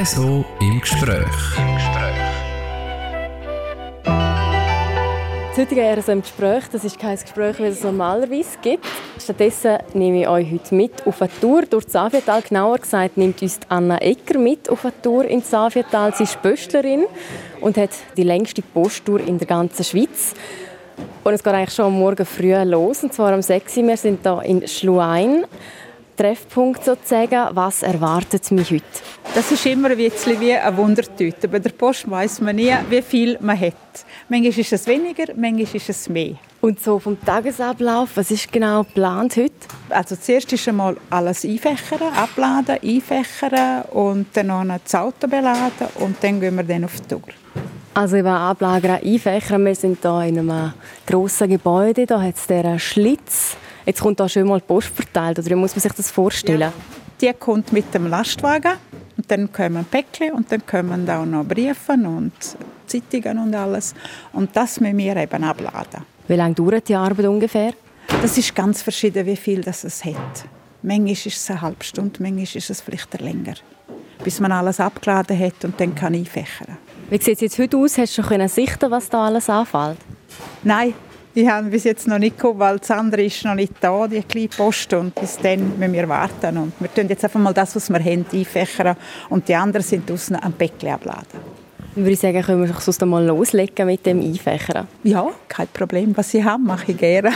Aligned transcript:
RSO 0.00 0.44
im 0.60 0.80
Gespräch. 0.80 1.26
Das 4.04 5.58
heutige 5.58 5.82
RSO 5.96 6.12
im 6.12 6.20
Gespräch, 6.20 6.64
das 6.70 6.84
ist 6.84 7.00
kein 7.00 7.18
Gespräch, 7.18 7.58
wie 7.58 7.64
es 7.64 7.82
normalerweise 7.82 8.58
gibt. 8.62 8.86
Stattdessen 9.20 9.78
nehme 9.94 10.20
ich 10.20 10.28
euch 10.28 10.52
heute 10.52 10.74
mit 10.76 11.04
auf 11.04 11.20
eine 11.20 11.32
Tour 11.40 11.62
durch 11.62 11.86
das 11.86 11.94
Savietal. 11.94 12.42
Genauer 12.42 12.78
gesagt 12.78 13.16
nimmt 13.16 13.42
uns 13.42 13.58
Anna 13.68 13.98
Ecker 13.98 14.38
mit 14.38 14.70
auf 14.70 14.84
eine 14.84 15.02
Tour 15.02 15.24
ins 15.24 15.50
Savietal. 15.50 16.14
Sie 16.14 16.24
ist 16.24 16.40
Pöstlerin 16.42 17.06
und 17.60 17.76
hat 17.76 17.90
die 18.16 18.22
längste 18.22 18.62
Posttour 18.62 19.18
in 19.18 19.38
der 19.38 19.48
ganzen 19.48 19.82
Schweiz. 19.82 20.34
Und 21.24 21.32
es 21.32 21.42
geht 21.42 21.54
eigentlich 21.54 21.74
schon 21.74 21.92
Morgen 21.98 22.24
früh 22.24 22.54
los, 22.62 23.02
und 23.02 23.12
zwar 23.12 23.34
um 23.34 23.42
6 23.42 23.76
Uhr. 23.78 23.88
Wir 23.88 23.96
sind 23.96 24.20
hier 24.22 24.42
in 24.44 24.68
Schluein. 24.68 25.44
Treffpunkt 26.18 26.84
sozusagen. 26.84 27.54
Was 27.54 27.82
erwartet 27.82 28.50
mich 28.50 28.70
heute? 28.70 28.84
Das 29.34 29.52
ist 29.52 29.64
immer 29.66 29.90
ein 29.90 29.96
bisschen 29.96 30.40
wie 30.40 30.52
eine 30.52 30.76
Wundertüte. 30.76 31.46
Bei 31.46 31.60
der 31.60 31.70
Post 31.70 32.10
weiß 32.10 32.40
man 32.40 32.56
nie, 32.56 32.74
wie 32.90 33.02
viel 33.02 33.38
man 33.40 33.58
hat. 33.58 33.74
Manchmal 34.28 34.58
ist 34.58 34.72
es 34.72 34.86
weniger, 34.86 35.32
manchmal 35.36 35.76
ist 35.76 35.88
es 35.88 36.08
mehr. 36.08 36.34
Und 36.60 36.82
so 36.82 36.98
vom 36.98 37.16
Tagesablauf, 37.24 38.10
was 38.16 38.32
ist 38.32 38.50
genau 38.50 38.82
geplant 38.82 39.36
heute? 39.36 39.54
Also 39.90 40.16
zuerst 40.16 40.52
ist 40.52 40.66
einmal 40.68 40.96
alles 41.08 41.44
einfächern, 41.44 42.12
abladen, 42.16 42.78
einfächern 42.82 43.82
und 43.92 44.26
dann 44.32 44.48
noch 44.48 44.64
das 44.82 44.94
Auto 44.96 45.28
beladen 45.28 45.86
und 46.00 46.16
dann 46.20 46.40
gehen 46.40 46.56
wir 46.56 46.64
dann 46.64 46.84
auf 46.84 47.00
die 47.00 47.08
Tour. 47.08 47.22
Also 47.98 48.14
eben 48.14 48.28
ablagern, 48.28 49.00
einfächern. 49.04 49.64
Wir 49.64 49.74
sind 49.74 49.98
hier 50.02 50.22
in 50.22 50.38
einem 50.38 50.72
grossen 51.04 51.48
Gebäude. 51.48 52.06
Da 52.06 52.22
hat 52.22 52.36
es 52.36 52.48
einen 52.48 52.78
Schlitz 52.78 53.56
Jetzt 53.86 54.00
kommt 54.00 54.20
da 54.20 54.28
schon 54.28 54.46
mal 54.46 54.60
die 54.60 54.66
Post 54.66 54.88
verteilt, 54.88 55.40
oder 55.40 55.48
wie 55.48 55.54
muss 55.56 55.74
man 55.74 55.80
sich 55.80 55.92
das 55.92 56.08
vorstellen? 56.12 56.60
Ja. 56.60 56.72
Die 57.20 57.32
kommt 57.32 57.72
mit 57.72 57.92
dem 57.92 58.06
Lastwagen 58.06 58.74
und 59.16 59.28
dann 59.28 59.50
kommen 59.50 59.84
Päckchen 59.84 60.32
und 60.32 60.52
dann 60.52 60.64
kommen 60.64 61.10
auch 61.10 61.24
noch 61.24 61.44
Briefe 61.44 61.94
und 61.94 62.32
Zeitungen 62.86 63.38
und 63.38 63.54
alles. 63.56 63.96
Und 64.32 64.54
das 64.54 64.78
müssen 64.78 64.98
wir 64.98 65.16
eben 65.16 65.42
abladen. 65.42 66.04
Wie 66.28 66.36
lange 66.36 66.54
dauert 66.54 66.88
die 66.88 66.94
Arbeit 66.94 67.26
ungefähr? 67.26 67.72
Das 68.22 68.38
ist 68.38 68.54
ganz 68.54 68.80
verschieden, 68.80 69.26
wie 69.26 69.36
viel 69.36 69.62
das 69.62 69.82
es 69.82 70.04
hat. 70.04 70.44
Manchmal 70.82 71.12
ist 71.12 71.26
es 71.26 71.50
eine 71.50 71.62
halbe 71.62 71.82
Stunde, 71.82 72.22
manchmal 72.22 72.44
ist 72.44 72.70
es 72.70 72.80
vielleicht 72.80 73.20
länger. 73.20 73.54
Bis 74.22 74.38
man 74.38 74.52
alles 74.52 74.78
abgeladen 74.78 75.36
hat 75.36 75.64
und 75.64 75.80
dann 75.80 75.96
kann 75.96 76.14
ich 76.14 76.30
fächern. 76.30 76.76
Wie 77.10 77.16
sieht 77.16 77.36
es 77.36 77.40
jetzt 77.40 77.58
heute 77.58 77.78
aus? 77.78 77.96
Hast 77.96 78.18
du 78.18 78.22
schon 78.22 78.48
sichten, 78.48 78.90
was 78.90 79.08
da 79.08 79.24
alles 79.24 79.48
anfällt? 79.48 79.96
Nein, 80.62 80.92
die 81.34 81.50
haben 81.50 81.70
bis 81.70 81.84
jetzt 81.84 82.06
noch 82.06 82.18
nicht 82.18 82.36
gekommen, 82.36 82.58
weil 82.60 82.78
das 82.78 82.90
andere 82.90 83.22
ist 83.22 83.42
noch 83.46 83.54
nicht 83.54 83.72
da, 83.80 84.06
die 84.06 84.20
kleine 84.20 84.48
Post. 84.48 84.92
Und 84.92 85.14
bis 85.14 85.38
dann 85.38 85.78
müssen 85.78 85.94
wir 85.94 86.06
warten. 86.06 86.58
Und 86.58 86.72
wir 86.78 86.92
tun 86.92 87.08
jetzt 87.08 87.24
einfach 87.24 87.40
mal 87.40 87.54
das, 87.54 87.74
was 87.74 87.88
wir 87.88 87.98
haben, 87.98 88.26
einfächern. 88.30 88.94
Und 89.30 89.48
die 89.48 89.54
anderen 89.54 89.86
sind 89.86 90.08
draußen 90.08 90.36
am 90.36 90.52
Päckchen 90.52 90.90
abladen. 90.90 91.40
Dann 91.94 92.04
würde 92.04 92.12
ich 92.12 92.20
sagen, 92.20 92.42
können 92.42 92.66
wir 92.66 92.74
sonst 92.78 93.02
mal 93.06 93.24
loslegen 93.24 93.86
mit 93.86 94.04
dem 94.04 94.20
Einfächern? 94.20 94.86
Ja, 95.02 95.30
kein 95.48 95.68
Problem. 95.68 96.14
Was 96.14 96.30
Sie 96.30 96.44
haben, 96.44 96.64
mache 96.64 96.92
ich 96.92 96.98
gerne. 96.98 97.32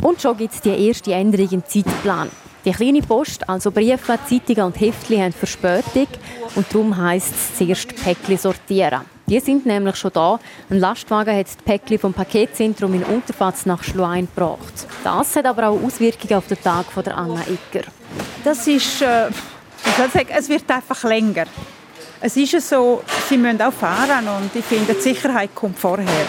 und 0.00 0.22
schon 0.22 0.36
gibt 0.36 0.54
es 0.54 0.60
die 0.60 0.86
erste 0.86 1.12
Änderung 1.12 1.48
im 1.50 1.66
Zeitplan. 1.66 2.30
Die 2.64 2.70
kleine 2.70 3.02
Post, 3.02 3.48
also 3.48 3.72
Briefe, 3.72 4.18
Zeitungen 4.28 4.66
und 4.66 4.80
Heftchen, 4.80 5.20
haben 5.20 5.32
Verspätung 5.32 6.06
und 6.54 6.66
darum 6.72 6.96
heisst 6.96 7.34
es 7.34 7.58
zuerst 7.58 7.96
Päckchen 7.96 8.38
sortieren. 8.38 9.00
Die 9.26 9.40
sind 9.40 9.66
nämlich 9.66 9.96
schon 9.96 10.12
da. 10.12 10.38
Ein 10.70 10.78
Lastwagen 10.78 11.36
hat 11.36 11.46
die 11.48 11.64
Päckchen 11.64 11.98
vom 11.98 12.12
Paketzentrum 12.12 12.94
in 12.94 13.02
Unterfatz 13.02 13.66
nach 13.66 13.82
Schluein 13.82 14.28
gebracht. 14.32 14.86
Das 15.02 15.34
hat 15.34 15.46
aber 15.46 15.68
auch 15.68 15.82
Auswirkungen 15.82 16.34
auf 16.34 16.46
den 16.46 16.62
Tag 16.62 16.86
von 16.86 17.02
der 17.02 17.16
Anna 17.16 17.42
Ecker. 17.42 17.86
Das 18.44 18.64
ist, 18.66 19.02
äh, 19.02 19.28
ich 19.28 19.94
soll 19.96 20.10
sagen, 20.10 20.28
es 20.30 20.48
wird 20.48 20.70
einfach 20.70 21.02
länger. 21.02 21.46
Es 22.20 22.36
ist 22.36 22.68
so, 22.68 23.02
sie 23.28 23.36
müssen 23.36 23.60
auch 23.60 23.72
fahren 23.72 24.28
und 24.28 24.54
ich 24.54 24.64
finde, 24.64 24.94
die 24.94 25.00
Sicherheit 25.00 25.52
kommt 25.54 25.78
vorher. 25.78 26.26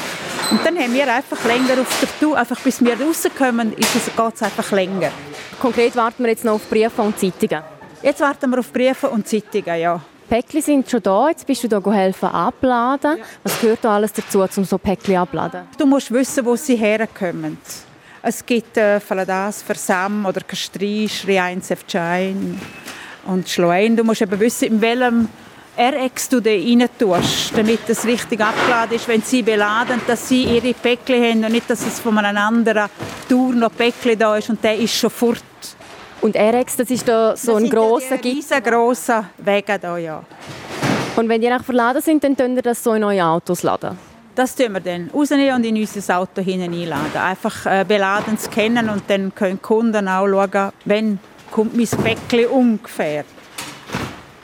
Und 0.50 0.66
dann 0.66 0.78
haben 0.78 0.94
wir 0.94 1.14
einfach 1.14 1.44
länger 1.46 1.80
auf 1.80 2.00
der 2.02 2.10
Tour, 2.20 2.38
einfach 2.38 2.60
bis 2.62 2.84
wir 2.84 3.00
rauskommen, 3.00 3.76
geht 3.76 4.34
es 4.34 4.42
einfach 4.42 4.72
länger. 4.72 5.12
Konkret 5.64 5.96
warten 5.96 6.24
wir 6.24 6.30
jetzt 6.30 6.44
noch 6.44 6.56
auf 6.56 6.70
Briefe 6.70 7.02
und 7.02 7.18
Zeitungen? 7.18 7.64
Jetzt 8.02 8.20
warten 8.20 8.52
wir 8.52 8.60
auf 8.60 8.74
Briefe 8.74 9.10
und 9.10 9.26
Zeitungen, 9.26 9.80
ja. 9.80 10.02
Päckchen 10.28 10.62
sind 10.62 10.90
schon 10.90 11.02
da, 11.02 11.30
jetzt 11.30 11.48
bist 11.48 11.64
du 11.64 11.70
da 11.70 11.82
helfen 11.90 12.28
abladen. 12.28 13.20
Was 13.44 13.62
gehört 13.62 13.80
da 13.82 13.96
alles 13.96 14.12
dazu, 14.12 14.42
um 14.42 14.66
so 14.66 14.78
Päckchen 14.78 15.16
abladen? 15.16 15.62
Du 15.78 15.86
musst 15.86 16.12
wissen, 16.12 16.46
wo 16.46 16.58
sie 16.58 16.76
herkommen. 16.76 17.58
Es 18.22 18.46
gibt 18.46 18.76
äh, 18.76 19.00
das 19.26 19.64
für 19.64 19.76
Sam 19.76 20.26
oder 20.26 20.42
Kastri, 20.42 21.08
Schrein, 21.08 21.62
Sefchain 21.62 22.60
und 23.26 23.48
Schloein. 23.48 23.96
Du 23.96 24.04
musst 24.04 24.22
eben 24.22 24.38
wissen, 24.42 24.66
in 24.66 24.82
welchem 24.82 25.30
RX 25.78 26.30
du 26.30 26.40
den 26.40 26.82
rein 26.82 26.90
tust, 27.00 27.52
damit 27.58 27.80
es 27.88 28.06
richtig 28.06 28.40
abgeladen 28.40 28.96
ist, 28.96 29.08
wenn 29.08 29.24
sie 29.24 29.42
beladen, 29.42 30.02
dass 30.06 30.30
sie 30.30 30.44
ihre 30.44 30.74
Päckchen 30.74 31.24
haben 31.24 31.46
und 31.46 31.52
nicht, 31.52 31.68
dass 31.68 31.86
es 31.86 32.00
von 32.00 32.16
einer 32.18 32.40
anderen 32.40 32.90
Tour 33.28 33.54
noch 33.54 33.72
Päckchen 33.76 34.18
da 34.20 34.38
ist 34.38 34.50
und 34.50 34.64
der 34.64 34.78
ist 34.78 34.94
schon 34.94 35.10
fort. 35.10 35.42
Und 36.22 36.36
RX, 36.36 36.78
das 36.78 36.92
ist 36.92 37.08
da 37.08 37.36
so 37.36 37.54
das 37.54 37.64
ein 37.64 37.70
grosser 37.70 38.18
Gitter? 38.18 38.36
riesengroßer 38.36 39.26
Wege 39.40 39.80
da, 39.80 39.98
ja. 39.98 40.24
Und 41.16 41.28
wenn 41.28 41.42
die 41.42 41.50
nach 41.50 41.64
verladen 41.64 42.02
sind, 42.02 42.24
dann 42.24 42.36
können 42.36 42.56
wir 42.56 42.64
das 42.64 42.84
so 42.84 42.94
in 42.94 43.02
neue 43.02 43.26
Autos 43.26 43.64
laden? 43.64 43.98
Das 44.36 44.56
tun 44.56 44.74
wir 44.74 44.80
dann 44.80 45.10
rausnehmen 45.14 45.56
und 45.56 45.66
in 45.66 45.78
unser 45.78 46.20
Auto 46.20 46.42
hinein 46.42 46.74
einladen. 46.74 47.18
Einfach 47.18 47.66
äh, 47.66 47.86
beladen 47.88 48.38
scannen 48.38 48.90
und 48.90 49.04
dann 49.08 49.34
können 49.34 49.58
die 49.58 49.62
Kunden 49.62 50.08
auch 50.08 50.28
schauen, 50.28 50.72
wenn 50.86 51.20
kommt 51.52 51.76
mein 51.76 51.88
Päckchen 51.88 52.48
ungefähr. 52.48 53.26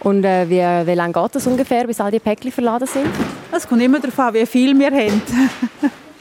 Und 0.01 0.23
äh, 0.23 0.49
wie, 0.49 0.87
wie 0.87 0.95
lange 0.95 1.13
geht 1.13 1.35
das 1.35 1.45
ungefähr, 1.47 1.85
bis 1.85 1.99
all 1.99 2.11
die 2.11 2.19
Päckchen 2.19 2.51
verladen 2.51 2.87
sind? 2.87 3.07
Das 3.51 3.67
kommt 3.67 3.81
immer 3.81 3.99
darauf 3.99 4.17
an, 4.19 4.33
wie 4.33 4.45
viel 4.45 4.77
wir 4.77 4.91
haben. 4.91 5.21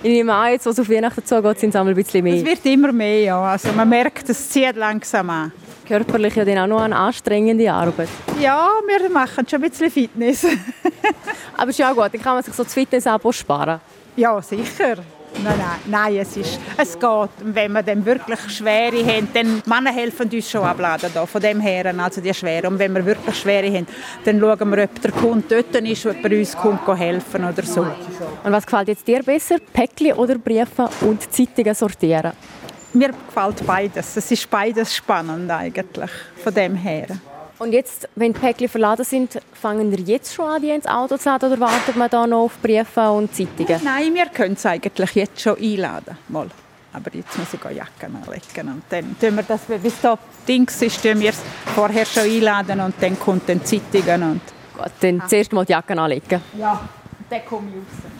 Ich 0.01 0.11
nehme 0.11 0.33
an, 0.33 0.53
jetzt, 0.53 0.65
was 0.65 0.79
auf 0.79 0.89
Weihnachten 0.89 1.25
zugeht, 1.25 1.59
sind 1.59 1.71
es 1.71 1.77
ein 1.77 1.93
bisschen 1.93 2.23
mehr. 2.23 2.37
Es 2.37 2.45
wird 2.45 2.65
immer 2.67 2.93
mehr, 2.93 3.21
ja. 3.21 3.43
Also 3.43 3.73
man 3.73 3.89
merkt, 3.89 4.29
es 4.29 4.49
zieht 4.49 4.77
langsam 4.77 5.29
an. 5.29 5.51
Körperlich 5.89 6.37
ja 6.37 6.45
dann 6.45 6.59
auch 6.59 6.67
noch 6.69 6.83
eine 6.83 6.95
anstrengende 6.95 7.73
Arbeit. 7.73 8.09
Ja, 8.41 8.69
wir 8.87 9.11
machen 9.11 9.45
schon 9.49 9.61
ein 9.61 9.69
bisschen 9.69 9.91
Fitness. 9.91 10.47
Aber 11.57 11.71
ist 11.71 11.81
ja 11.81 11.91
auch 11.91 11.97
gut, 11.97 12.15
dann 12.15 12.23
kann 12.23 12.35
man 12.35 12.45
sich 12.45 12.55
so 12.55 12.63
das 12.63 12.73
Fitness-Abo 12.73 13.33
sparen. 13.33 13.81
Ja, 14.15 14.41
sicher. 14.41 14.99
Nein, 15.43 15.55
nein, 15.57 15.79
nein, 15.87 16.17
es, 16.17 16.37
ist, 16.37 16.59
es 16.77 16.99
geht. 16.99 17.31
Wenn 17.43 17.73
wir 17.73 17.83
dann 17.83 18.05
wirklich 18.05 18.41
schwere 18.51 19.05
haben, 19.05 19.29
dann 19.33 19.63
Männer 19.67 19.93
helfen 19.93 20.29
uns 20.29 20.51
schon 20.51 20.63
abladen 20.63 21.11
da, 21.15 21.27
von 21.27 21.41
dem 21.41 21.61
her, 21.61 21.95
also 21.97 22.21
die 22.21 22.35
schwere. 22.35 22.69
Und 22.69 22.79
wenn 22.79 22.93
wir 22.95 23.05
wirklich 23.05 23.37
schwere 23.37 23.69
haben, 23.73 23.87
dann 24.25 24.41
schauen 24.41 24.71
wir, 24.71 24.85
ob 24.85 25.01
der 25.01 25.13
Kunde 25.13 25.45
dort 25.49 25.85
ist, 25.85 26.07
ob 26.07 26.25
er 26.25 26.39
uns 26.39 26.57
kommt 26.57 26.87
helfen 26.99 27.45
oder 27.45 27.63
so. 27.63 27.83
Und 27.83 28.53
was 28.53 28.67
gefällt 28.67 28.89
jetzt 28.89 29.07
dir 29.07 29.23
besser, 29.23 29.59
Päckchen 29.73 30.15
oder 30.15 30.39
Briefe 30.39 30.89
und 31.03 31.33
Zeitungen 31.33 31.75
sortieren? 31.75 32.33
Mir 32.93 33.11
gefällt 33.11 33.67
beides. 33.67 34.17
Es 34.17 34.31
ist 34.31 34.51
beides 34.51 34.97
spannend 34.97 35.51
eigentlich, 35.51 36.11
von 36.43 36.55
dem 36.55 36.75
her. 36.75 37.07
Und 37.59 37.73
jetzt, 37.73 38.09
wenn 38.15 38.33
die 38.33 38.39
Päckchen 38.39 38.69
verladen 38.69 39.05
sind, 39.05 39.41
fangen 39.53 39.91
wir 39.91 39.99
jetzt 39.99 40.33
schon 40.33 40.47
an, 40.47 40.63
die 40.63 40.71
ins 40.71 40.87
Auto 40.87 41.17
zu 41.17 41.29
laden 41.29 41.53
oder 41.53 41.61
wartet 41.61 41.97
man 41.97 42.09
da 42.09 42.27
noch 42.27 42.45
auf 42.45 42.59
Briefe 42.63 43.11
und 43.11 43.35
Zeitungen? 43.35 43.81
Nein, 43.83 44.15
wir 44.15 44.27
können 44.27 44.55
es 44.55 44.65
eigentlich 44.65 45.15
jetzt 45.15 45.41
schon 45.41 45.57
einladen. 45.59 46.17
Mal. 46.29 46.49
Aber 46.93 47.11
jetzt 47.13 47.37
muss 47.37 47.49
ich 47.53 47.61
Jacken 47.61 48.17
anlegen. 48.17 48.69
Und 48.73 48.83
dann 48.89 49.17
tun 49.19 49.37
wir 49.37 49.43
das, 49.43 49.61
bis 49.83 50.01
da 50.01 50.17
Dings 50.47 50.81
ist, 50.83 51.03
tun 51.03 51.21
wir 51.21 51.31
es 51.31 51.41
vorher 51.75 52.07
schon 52.07 52.23
einladen 52.23 52.81
und 52.81 52.95
dann 53.01 53.19
kommt 53.19 53.49
dann 53.49 53.65
Zeitungen. 53.65 54.23
Und 54.23 54.41
Gut, 54.77 54.93
dann 55.01 55.21
ah. 55.21 55.27
zuerst 55.29 55.53
mal 55.53 55.65
die 55.65 55.73
Jacken 55.73 55.99
anlegen. 55.99 56.41
Ja, 56.57 56.89
dann 57.29 57.45
komme 57.45 57.69
ich 57.71 57.77
raus. 57.77 58.18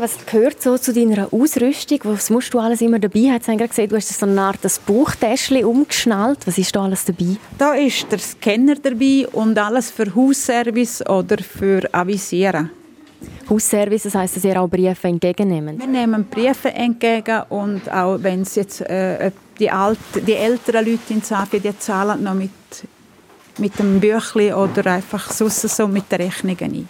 Was 0.00 0.16
gehört 0.24 0.62
so 0.62 0.78
zu 0.78 0.94
deiner 0.94 1.28
Ausrüstung? 1.30 1.98
Was 2.04 2.30
musst 2.30 2.54
du 2.54 2.58
alles 2.58 2.80
immer 2.80 2.98
dabei 2.98 3.32
haben? 3.32 3.58
Du 3.58 3.64
hast 3.64 3.68
gesehen, 3.68 3.90
du 3.90 3.96
hast 3.96 4.08
so 4.18 4.24
eine 4.24 4.40
Art 4.40 4.60
Bauchtäschchen 4.86 5.62
umgeschnallt. 5.62 6.38
Was 6.46 6.56
ist 6.56 6.74
da 6.74 6.84
alles 6.84 7.04
dabei? 7.04 7.36
Da 7.58 7.74
ist 7.74 8.10
der 8.10 8.18
Scanner 8.18 8.76
dabei 8.76 9.28
und 9.30 9.58
alles 9.58 9.90
für 9.90 10.14
Hausservice 10.14 11.06
oder 11.06 11.36
für 11.42 11.82
Avisieren. 11.92 12.70
Hausservice, 13.50 14.04
das 14.04 14.14
heisst, 14.14 14.36
dass 14.36 14.44
ihr 14.44 14.58
auch 14.58 14.68
Briefe 14.68 15.06
entgegennehmen? 15.06 15.78
Wir 15.78 15.86
nehmen 15.86 16.24
Briefe 16.24 16.70
entgegen 16.70 17.42
und 17.50 17.92
auch 17.92 18.16
wenn 18.22 18.40
es 18.40 18.54
jetzt 18.54 18.80
äh, 18.80 19.30
die, 19.58 19.70
alt, 19.70 19.98
die 20.14 20.32
älteren 20.32 20.86
Leute 20.86 21.12
in 21.12 21.22
Zafia, 21.22 21.60
die 21.60 21.78
zahlen 21.78 22.22
noch 22.22 22.32
mit, 22.32 22.50
mit 23.58 23.78
dem 23.78 24.00
Büchlein 24.00 24.54
oder 24.54 24.92
einfach 24.92 25.30
so 25.30 25.86
mit 25.88 26.10
der 26.10 26.20
Rechnung 26.20 26.56
ein. 26.58 26.88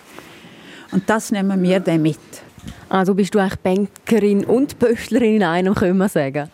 Und 0.92 1.10
das 1.10 1.32
nehmen 1.32 1.60
wir 1.60 1.80
dann 1.80 2.02
mit. 2.02 2.18
Also 2.88 3.14
bist 3.14 3.34
du 3.34 3.38
eigentlich 3.38 3.58
Bankerin 3.60 4.44
und 4.44 4.78
Pöstlerin 4.78 5.36
in 5.36 5.42
einem, 5.42 5.74
können 5.74 5.98
wir 5.98 6.08
sagen? 6.08 6.50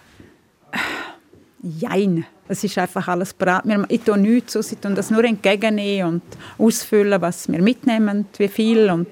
Jein. 1.62 2.26
Es 2.48 2.62
ist 2.62 2.78
einfach 2.78 3.08
alles 3.08 3.34
bereit. 3.34 3.64
Ich 3.88 4.02
tue 4.02 4.16
nichts 4.18 4.56
aus, 4.56 4.70
ich 4.70 4.78
tue 4.78 4.94
das 4.94 5.10
nur 5.10 5.24
entgegennehmen 5.24 6.14
und 6.14 6.22
ausfüllen, 6.64 7.20
was 7.20 7.50
wir 7.50 7.60
mitnehmen, 7.60 8.26
wie 8.36 8.48
viel 8.48 8.88
und 8.90 9.08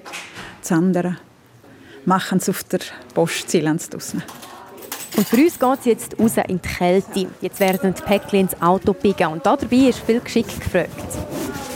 das 0.60 0.70
andere 0.70 1.16
machen 2.04 2.38
es 2.38 2.48
auf 2.48 2.62
der 2.64 2.80
Post, 3.14 3.50
sie. 3.50 3.62
Und 5.16 5.28
für 5.28 5.36
uns 5.36 5.58
geht 5.58 5.78
es 5.80 5.84
jetzt 5.84 6.18
raus 6.18 6.32
in 6.48 6.60
die 6.60 6.68
Kälte. 6.68 7.26
Jetzt 7.40 7.60
werden 7.60 7.94
die 7.94 8.02
Päckchen 8.02 8.40
ins 8.40 8.60
Auto 8.60 8.92
biegen 8.92 9.28
und 9.28 9.46
dabei 9.46 9.88
ist 9.88 10.00
viel 10.00 10.20
Geschick 10.20 10.48
gefragt. 10.60 10.90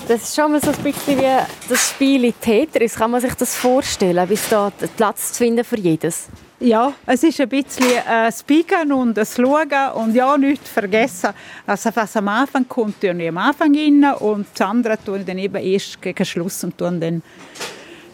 Das 0.09 0.23
ist 0.23 0.35
schon 0.35 0.53
mal 0.53 0.61
so 0.61 0.71
ein 0.71 0.83
bisschen 0.83 1.19
wie 1.19 1.69
das 1.69 1.91
Spiel 1.91 2.33
Tetris. 2.33 2.95
Kann 2.95 3.11
man 3.11 3.21
sich 3.21 3.35
das 3.35 3.55
vorstellen, 3.55 4.27
bis 4.27 4.49
da 4.49 4.73
Platz 4.97 5.35
zu 5.35 5.45
finden 5.45 5.63
für 5.63 5.79
jedes? 5.79 6.29
Ja, 6.61 6.95
es 7.05 7.23
ist 7.25 7.39
ein 7.43 7.49
bisschen 7.51 7.85
äh, 7.85 8.25
das 8.25 8.43
Biegen 8.43 8.91
und 8.91 9.19
das 9.19 9.37
Schauen 9.37 9.93
und 9.97 10.15
ja, 10.15 10.39
nichts 10.39 10.71
vergessen. 10.71 11.29
Also 11.67 11.91
was 11.93 12.17
am 12.17 12.27
Anfang 12.29 12.67
kommt, 12.67 13.03
tue 13.03 13.13
ich 13.23 13.29
am 13.29 13.37
Anfang 13.37 13.77
rein 13.77 14.15
und 14.21 14.47
das 14.55 14.67
andere 14.67 14.95
ich 14.95 15.25
dann 15.27 15.39
eben 15.39 15.63
erst 15.63 16.01
gegen 16.01 16.25
Schluss 16.25 16.65
und 16.65 16.79
tue 16.79 16.91
dann 16.91 17.23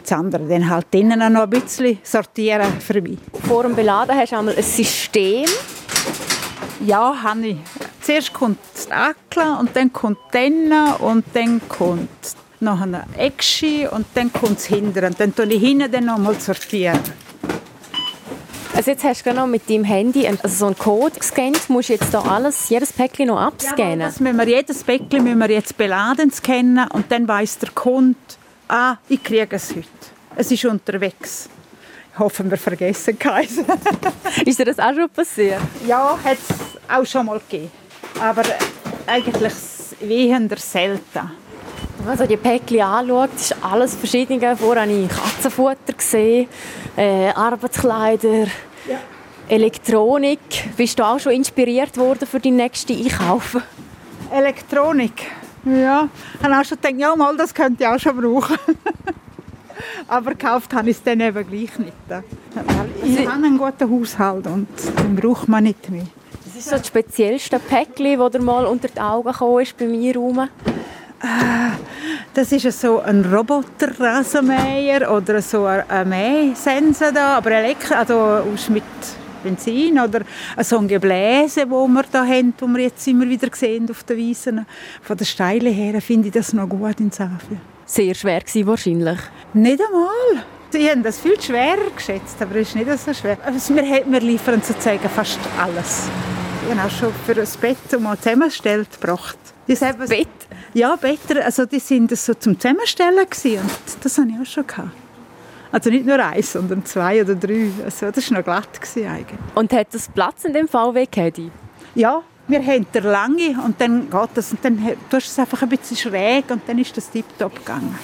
das 0.03 0.13
andere 0.13 0.49
dann 0.49 0.69
halt 0.69 0.87
innen 0.91 1.33
noch 1.33 1.43
ein 1.43 1.51
bisschen 1.51 1.99
sortieren 2.03 2.81
für 2.81 3.01
mich. 3.01 3.19
Vor 3.47 3.63
dem 3.63 3.77
Beladen 3.77 4.17
hast 4.17 4.33
du 4.33 4.39
einmal 4.39 4.57
ein 4.57 4.65
System. 4.65 5.47
Ja, 6.85 7.23
habe 7.23 7.47
ich. 7.47 7.57
Zuerst 8.03 8.33
kommt 8.35 8.59
das 8.75 8.91
Ackle 8.91 9.57
und 9.59 9.75
dann 9.75 9.93
kommt 9.93 10.19
Tenne 10.33 10.97
und 10.99 11.25
dann 11.33 11.67
kommt 11.69 12.09
noch 12.61 12.81
ein 12.81 12.97
Eckschi 13.17 13.87
und 13.91 14.07
dann 14.15 14.31
kommt 14.31 14.59
es 14.59 14.67
hinten. 14.67 15.05
Und 15.05 15.19
dann 15.19 15.35
tue 15.35 15.47
ich 15.47 15.61
hinten 15.61 15.91
dann 15.91 16.05
noch 16.05 16.19
mal 16.19 16.39
sortieren. 16.39 16.99
Also 18.77 18.91
jetzt 18.91 19.05
hast 19.05 19.25
du 19.25 19.33
noch 19.33 19.47
mit 19.47 19.71
deinem 19.71 19.85
Handy 19.85 20.27
also 20.27 20.49
so 20.49 20.67
einen 20.67 20.77
Code 20.77 21.19
gescannt. 21.19 21.71
Musst 21.71 21.89
du 21.89 21.95
jetzt 21.95 22.13
da 22.13 22.21
alles, 22.21 22.69
jedes 22.69 22.93
Päckchen 22.93 23.29
noch 23.29 23.41
abscannen? 23.41 24.01
Ja, 24.01 24.07
das 24.07 24.21
müssen 24.21 24.37
wir, 24.37 24.49
jedes 24.49 24.85
Päckchen 24.85 25.25
müssen 25.25 25.39
wir 25.39 25.51
jetzt 25.51 25.77
beladen 25.79 26.31
scannen 26.31 26.87
und 26.89 27.11
dann 27.11 27.27
weiß 27.27 27.61
der 27.61 27.71
Kunde, 27.71 28.19
ah, 28.69 28.97
ich 29.09 29.23
kriege 29.23 29.57
es 29.57 29.71
heute. 29.71 29.89
Es 30.37 30.51
ist 30.51 30.65
unterwegs. 30.65 31.49
Ich 32.13 32.19
hoffe, 32.19 32.49
wir 32.49 32.59
vergessen 32.59 33.19
keins. 33.19 33.59
ist 34.45 34.59
dir 34.59 34.65
das 34.67 34.79
auch 34.79 34.95
schon 34.95 35.09
passiert? 35.09 35.61
Ja, 35.87 36.19
hat 36.23 36.39
auch 36.89 37.05
schon 37.07 37.27
mal 37.27 37.41
gegeben. 37.41 37.71
Aber 38.21 38.43
eigentlich 39.07 39.53
wehender 40.01 40.57
selten. 40.57 41.31
Wenn 41.99 42.07
man 42.07 42.19
so 42.19 42.27
die 42.27 42.37
Päckchen 42.37 42.81
anschaut, 42.81 43.35
ist 43.35 43.57
alles 43.63 43.95
verschiedene. 43.95 44.57
Vorher 44.57 44.83
habe 44.83 44.93
ich 44.93 45.09
Katzenfutter 45.09 45.93
gesehen, 45.97 46.49
äh, 46.97 47.29
Arbeitskleider, 47.31 48.45
ja. 48.89 48.99
Elektronik. 49.49 50.77
Bist 50.77 50.99
du 50.99 51.03
auch 51.03 51.19
schon 51.19 51.33
inspiriert 51.33 51.97
worden 51.97 52.27
für 52.27 52.41
die 52.41 52.51
nächste 52.51 52.95
Einkaufen? 52.95 53.63
Elektronik? 54.33 55.31
Ja, 55.65 56.09
ich 56.39 56.45
habe 56.45 56.61
auch 56.61 56.65
schon 56.65 56.79
gedacht, 56.81 57.01
ja 57.01 57.17
mal, 57.17 57.37
das 57.37 57.55
könnte 57.55 57.85
ich 57.85 57.89
auch 57.89 57.99
schon 57.99 58.21
brauchen. 58.21 58.59
Aber 60.09 60.33
gekauft 60.33 60.73
habe 60.75 60.91
ich 60.91 60.97
es 60.97 61.03
dann 61.03 61.21
eben 61.21 61.47
gleich 61.49 61.79
nicht. 61.79 61.93
Ich 63.03 63.19
habe 63.27 63.33
einen 63.33 63.59
guten 63.59 63.91
Haushalt 63.91 64.47
und 64.47 64.69
den 64.99 65.17
braucht 65.17 65.49
man 65.49 65.65
nicht 65.65 65.91
mehr. 65.91 66.07
Was 66.55 66.67
ist 66.67 66.71
so 66.71 66.77
das 66.77 66.87
speziellste 66.87 67.59
Päckchen, 67.59 68.17
das 68.17 68.31
dir 68.31 68.39
mal 68.39 68.65
unter 68.67 68.87
die 68.87 69.01
Augen 69.01 69.33
gekommen 69.33 69.61
ist 69.61 69.77
bei 69.77 69.87
mir 69.87 70.15
rum? 70.15 70.49
Das 72.33 72.53
ist 72.53 72.81
so 72.81 73.01
ein 73.01 73.25
Roboter-Rasenmäher 73.25 75.11
oder 75.11 75.43
so 75.43 75.65
ein 75.65 76.09
Mähsense 76.09 77.13
da, 77.13 77.39
aber 77.39 77.51
Elektro, 77.51 77.97
also 77.97 78.45
mit 78.69 78.85
Benzin 79.43 79.99
oder 79.99 80.21
so 80.63 80.79
ein 80.79 80.87
Gebläse, 80.87 81.69
wo 81.69 81.89
wir 81.89 82.05
da 82.13 82.25
haben, 82.25 82.55
wo 82.61 82.69
wir 82.69 82.85
jetzt 82.85 83.05
immer 83.09 83.29
wieder 83.29 83.49
sehen 83.53 83.91
auf 83.91 84.05
den 84.05 84.17
Wiesen. 84.17 84.65
Von 85.03 85.17
der 85.17 85.25
Steile 85.25 85.71
her 85.71 86.01
finde 86.01 86.29
ich 86.29 86.35
das 86.35 86.53
noch 86.53 86.69
gut 86.69 87.01
in 87.01 87.11
Safia. 87.11 87.59
Sehr 87.85 88.15
schwer 88.15 88.39
gewesen, 88.39 88.67
wahrscheinlich? 88.69 89.19
Nicht 89.55 89.81
einmal. 89.85 90.45
Sie 90.71 90.89
haben 90.89 91.03
das 91.03 91.19
viel 91.19 91.41
schwerer 91.41 91.91
geschätzt, 91.97 92.41
aber 92.41 92.57
es 92.57 92.69
ist 92.69 92.77
nicht 92.77 92.99
so 92.99 93.13
schwer. 93.13 93.39
Also 93.45 93.75
wir, 93.75 93.83
wir 94.07 94.21
liefern 94.21 94.63
sozusagen 94.63 95.09
fast 95.09 95.41
alles. 95.59 96.09
Ich 96.67 96.75
habe 96.75 96.89
auch 96.89 96.91
schon 96.91 97.13
für 97.27 97.41
ein 97.41 97.49
Bett, 97.61 97.77
das 97.91 98.01
man 98.01 98.19
zusammenstellt, 98.19 98.89
gebracht. 99.01 99.39
Das 99.67 99.81
Bett? 99.81 100.29
Ja, 100.73 100.97
Better, 100.97 101.45
also 101.45 101.67
die 101.67 101.79
sind 101.79 102.17
so 102.17 102.35
zum 102.35 102.59
Zusammenstellen 102.59 103.29
gewesen 103.29 103.61
und 103.61 104.05
das 104.05 104.19
habe 104.19 104.29
ich 104.31 104.41
auch 104.41 104.51
schon 104.51 104.67
gehabt. 104.67 104.91
Also 105.71 105.91
nicht 105.91 106.07
nur 106.07 106.25
eins, 106.25 106.53
sondern 106.53 106.85
zwei 106.85 107.23
oder 107.23 107.35
drei. 107.35 107.69
Also 107.85 108.11
das 108.11 108.31
war 108.31 108.39
noch 108.39 108.45
glatt 108.45 108.81
gewesen 108.81 109.09
eigentlich. 109.09 109.39
Und 109.55 109.73
hat 109.73 109.89
das 109.93 110.09
Platz 110.09 110.45
in 110.45 110.53
dem 110.53 110.69
VW 110.69 111.07
gehabt? 111.07 111.41
Ja, 111.95 112.23
wir 112.49 112.65
haben 112.65 112.87
der 112.93 113.03
lange 113.03 113.61
und 113.65 113.81
dann 113.81 114.11
geht 114.11 114.31
das 114.35 114.53
und 114.53 114.65
dann 114.65 114.77
du 114.77 115.17
hast 115.17 115.29
es 115.29 115.39
einfach 115.39 115.63
ein 115.63 115.69
bisschen 115.69 115.97
schräg 115.97 116.51
und 116.51 116.63
dann 116.67 116.79
ist 116.79 116.97
das 116.97 117.11
tiptop 117.11 117.57
gegangen. 117.57 117.99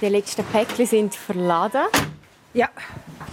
Die 0.00 0.06
letzten 0.06 0.44
Päckchen 0.44 0.86
sind 0.86 1.14
verladen. 1.14 1.86
Ja. 2.56 2.70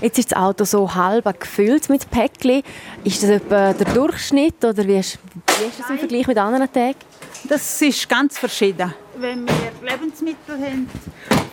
Jetzt 0.02 0.20
ist 0.20 0.34
das 0.34 0.38
Auto 0.38 0.66
so 0.66 0.94
halb 0.94 1.40
gefüllt 1.40 1.90
mit 1.90 2.12
Päckchen. 2.12 2.62
Ist 3.06 3.24
das 3.24 3.30
etwa 3.30 3.72
der 3.72 3.94
Durchschnitt 3.94 4.66
oder 4.66 4.86
wie 4.86 4.98
ist, 4.98 5.18
wie 5.60 5.64
ist 5.64 5.80
das 5.80 5.90
im 5.92 5.98
Vergleich 5.98 6.28
mit 6.28 6.38
anderen 6.38 6.70
Tagen? 6.70 6.98
Das 7.48 7.82
ist 7.82 8.10
ganz 8.10 8.38
verschieden. 8.38 8.94
Wenn 9.16 9.48
wir 9.48 9.90
Lebensmittel 9.90 10.56
haben, 10.60 10.90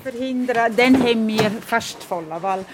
verhindern, 0.03 0.75
dann 0.77 1.01
haben 1.01 1.29
wir 1.29 1.49
fast 1.65 2.03
voll. 2.03 2.25
Weil 2.41 2.65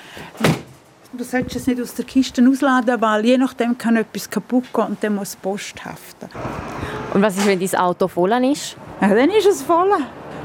du 1.13 1.25
solltest 1.25 1.57
es 1.57 1.67
nicht 1.67 1.83
aus 1.83 1.93
der 1.93 2.07
Kiste 2.07 2.43
ausladen, 2.49 2.99
weil 2.99 3.27
je 3.27 3.37
nachdem 3.37 3.77
kann 3.77 3.97
etwas 3.97 4.31
kaputt 4.31 4.73
gehen 4.73 4.87
und 4.87 5.05
dann 5.05 5.17
muss 5.17 5.33
die 5.33 5.39
Post 5.43 5.85
haften. 5.85 6.31
Und 7.13 7.21
was 7.21 7.37
ist, 7.37 7.47
wenn 7.47 7.61
dein 7.61 7.75
Auto 7.79 8.09
voll 8.09 8.33
ist? 8.51 8.79
Ja, 9.03 9.09
dann 9.09 9.29
ist 9.29 9.47
es 9.47 9.61
voll. 9.61 9.93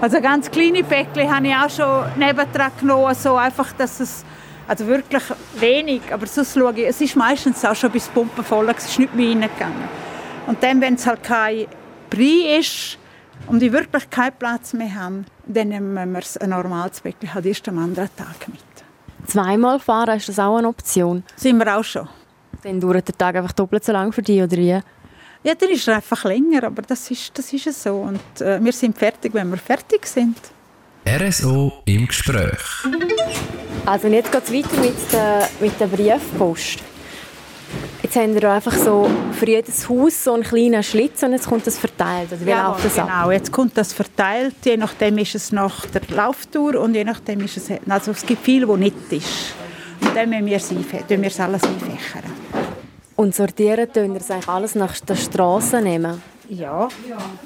Also 0.01 0.19
ganz 0.19 0.49
kleine 0.49 0.83
Päckchen 0.83 1.33
habe 1.33 1.47
ich 1.47 1.53
auch 1.53 1.69
schon 1.69 2.17
nebendran 2.17 2.71
genommen, 2.79 3.13
so 3.13 3.35
einfach, 3.35 3.71
dass 3.73 3.99
es 3.99 4.25
also 4.67 4.87
wirklich 4.87 5.21
wenig, 5.59 6.01
aber 6.11 6.25
sonst 6.25 6.55
schaue 6.55 6.73
ich, 6.73 6.87
es 6.87 6.99
ist 7.01 7.15
meistens 7.15 7.63
auch 7.63 7.75
schon 7.75 7.91
bis 7.91 8.07
Pumpen 8.07 8.43
voll, 8.43 8.67
es 8.75 8.85
ist 8.85 8.97
nicht 8.97 9.13
mehr 9.13 9.29
reingegangen. 9.29 9.83
Und 10.47 10.63
dann, 10.63 10.81
wenn 10.81 10.95
es 10.95 11.05
halt 11.05 11.21
kein 11.21 11.67
Prix 12.09 12.59
ist 12.59 12.97
und 13.45 13.61
ich 13.61 13.71
wirklich 13.71 14.09
keinen 14.09 14.33
Platz 14.39 14.73
mehr 14.73 14.95
haben, 14.95 15.25
dann 15.45 15.67
nehmen 15.67 15.93
wir 15.93 16.23
ein 16.41 16.49
normales 16.49 16.99
Bäckchen 17.01 17.35
halt 17.35 17.45
erst 17.45 17.69
am 17.69 17.77
anderen 17.77 18.09
Tag 18.15 18.47
mit. 18.47 18.59
Zweimal 19.27 19.79
fahren, 19.79 20.17
ist 20.17 20.27
das 20.27 20.39
auch 20.39 20.57
eine 20.57 20.67
Option? 20.67 21.21
Sind 21.35 21.59
wir 21.59 21.77
auch 21.77 21.83
schon. 21.83 22.09
Dann 22.63 22.79
dauert 22.79 23.07
der 23.07 23.15
Tag 23.15 23.35
einfach 23.35 23.53
doppelt 23.53 23.83
so 23.83 23.91
lang 23.91 24.11
für 24.11 24.23
dich, 24.23 24.41
oder 24.41 24.57
wie? 24.57 24.79
Ja, 25.43 25.55
dann 25.55 25.69
ist 25.69 25.87
er 25.87 25.95
einfach 25.95 26.23
länger, 26.23 26.63
aber 26.65 26.83
das 26.83 27.09
ist, 27.09 27.31
das 27.37 27.51
ist 27.51 27.83
so. 27.83 27.95
Und 27.95 28.41
äh, 28.41 28.63
wir 28.63 28.71
sind 28.73 28.97
fertig, 28.97 29.33
wenn 29.33 29.49
wir 29.49 29.57
fertig 29.57 30.05
sind. 30.05 30.37
RSO 31.07 31.81
im 31.85 32.07
Gespräch. 32.07 32.59
Also 33.85 34.07
jetzt 34.07 34.31
geht 34.31 34.43
es 34.43 34.53
weiter 34.53 34.81
mit 34.81 35.13
der, 35.13 35.49
mit 35.59 35.79
der 35.79 35.87
Briefpost. 35.87 36.79
Jetzt 38.03 38.15
haben 38.15 38.35
wir 38.35 38.51
einfach 38.51 38.75
so 38.75 39.09
für 39.31 39.47
jedes 39.47 39.89
Haus 39.89 40.23
so 40.23 40.33
einen 40.33 40.43
kleinen 40.43 40.83
Schlitz 40.83 41.23
und 41.23 41.31
jetzt 41.31 41.47
kommt 41.47 41.65
das 41.65 41.79
verteilt. 41.79 42.31
Oder 42.31 42.45
wie 42.45 42.49
ja, 42.49 42.67
läuft 42.67 42.85
das 42.85 42.95
genau. 42.95 43.07
Ab? 43.07 43.31
Jetzt 43.31 43.51
kommt 43.51 43.75
das 43.77 43.93
verteilt. 43.93 44.55
Je 44.63 44.77
nachdem 44.77 45.17
ist 45.17 45.33
es 45.33 45.51
nach 45.51 45.85
der 45.87 46.01
Lauftour 46.09 46.79
und 46.79 46.93
je 46.93 47.03
nachdem 47.03 47.41
ist 47.41 47.57
es... 47.57 47.69
Also 47.87 48.11
es 48.11 48.25
gibt 48.25 48.43
viel, 48.43 48.67
wo 48.67 48.75
nicht 48.75 48.95
ist. 49.11 49.55
Und 50.01 50.15
dann 50.15 50.29
müssen 50.29 50.45
wir 50.45 50.57
es, 50.57 50.69
wir 51.09 51.27
es 51.27 51.39
alles 51.39 51.63
einfächern. 51.63 52.23
Und 53.21 53.35
sortieren 53.35 53.87
tun 53.93 54.15
es 54.15 54.31
eigentlich 54.31 54.47
alles 54.47 54.73
nach 54.73 54.99
der 54.99 55.15
Straße 55.15 55.79
nehmen? 55.79 56.23
Ja, 56.49 56.89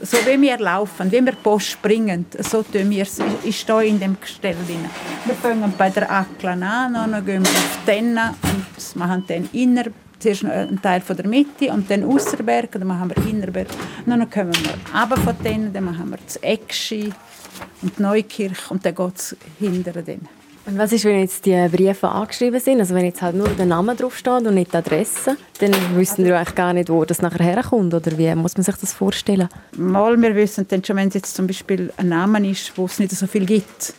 so 0.02 0.18
wie 0.26 0.42
wir 0.42 0.58
laufen, 0.58 1.12
wie 1.12 1.26
wir 1.26 1.34
Post 1.34 1.82
bringen, 1.82 2.26
so 2.40 2.64
tun 2.64 2.90
wir 2.90 3.04
es. 3.04 3.20
Ich 3.44 3.60
stehe 3.60 3.84
in 3.84 4.00
dem 4.00 4.16
Gestell 4.22 4.56
drin. 4.66 4.86
Wir 5.26 5.36
fangen 5.36 5.74
bei 5.78 5.90
der 5.90 6.10
Aklan 6.10 6.64
an, 6.64 6.94
dann 6.94 7.26
gehen 7.26 7.44
wir 7.44 7.52
auf 7.52 7.80
den 7.86 8.18
und 8.18 8.96
machen 8.96 9.26
dann 9.28 9.50
inner 9.52 9.88
zuerst 10.18 10.46
einen 10.46 10.82
Teil 10.82 11.02
von 11.02 11.18
der 11.18 11.28
Mitte 11.28 11.70
und 11.70 11.92
dann 11.92 12.06
Ausserberg, 12.06 12.72
dann 12.72 12.88
machen 12.88 13.12
wir 13.14 13.28
Innerberg. 13.30 13.68
Dann 14.06 14.30
kommen 14.30 14.54
wir 14.54 14.98
runter 14.98 15.18
von 15.18 15.36
denen, 15.44 15.74
dann 15.74 15.84
machen 15.84 16.10
wir 16.10 16.20
das 16.26 16.38
Eckschi 16.38 17.12
und 17.82 17.98
die 17.98 18.02
Neukirche 18.02 18.70
und 18.70 18.86
dann 18.86 18.96
geht 18.96 19.18
es 19.18 19.36
hinter 19.60 20.02
denen. 20.02 20.45
Und 20.68 20.80
was 20.80 20.92
ist, 20.92 21.06
wenn 21.06 21.20
jetzt 21.20 21.46
die 21.46 21.68
Briefe 21.70 22.10
angeschrieben 22.10 22.60
sind? 22.60 22.80
Also 22.80 22.96
wenn 22.96 23.06
jetzt 23.06 23.22
halt 23.22 23.36
nur 23.36 23.48
der 23.50 23.68
Name 23.68 23.96
draufsteht 23.96 24.48
und 24.48 24.56
nicht 24.56 24.74
die 24.74 24.78
Adresse, 24.78 25.38
dann 25.60 25.72
wissen 25.96 26.26
wir 26.26 26.38
eigentlich 26.38 26.56
gar 26.56 26.74
nicht, 26.74 26.90
wo 26.90 27.06
das 27.06 27.22
nachher 27.22 27.44
herkommt, 27.44 27.94
oder 27.94 28.18
wie 28.18 28.34
muss 28.34 28.58
man 28.58 28.64
sich 28.64 28.76
das 28.76 28.92
vorstellen? 28.92 29.48
Mal, 29.78 30.20
wir 30.20 30.34
wissen 30.36 30.66
dann 30.68 30.84
schon, 30.84 30.96
wenn 30.96 31.10
es 31.10 31.14
jetzt 31.14 31.36
zum 31.36 31.46
Beispiel 31.46 31.94
ein 31.98 32.10
Name 32.10 32.50
ist, 32.50 32.76
wo 32.78 32.86
es 32.86 32.98
nicht 32.98 33.12
so 33.12 33.28
viel 33.28 33.46
gibt, 33.46 33.94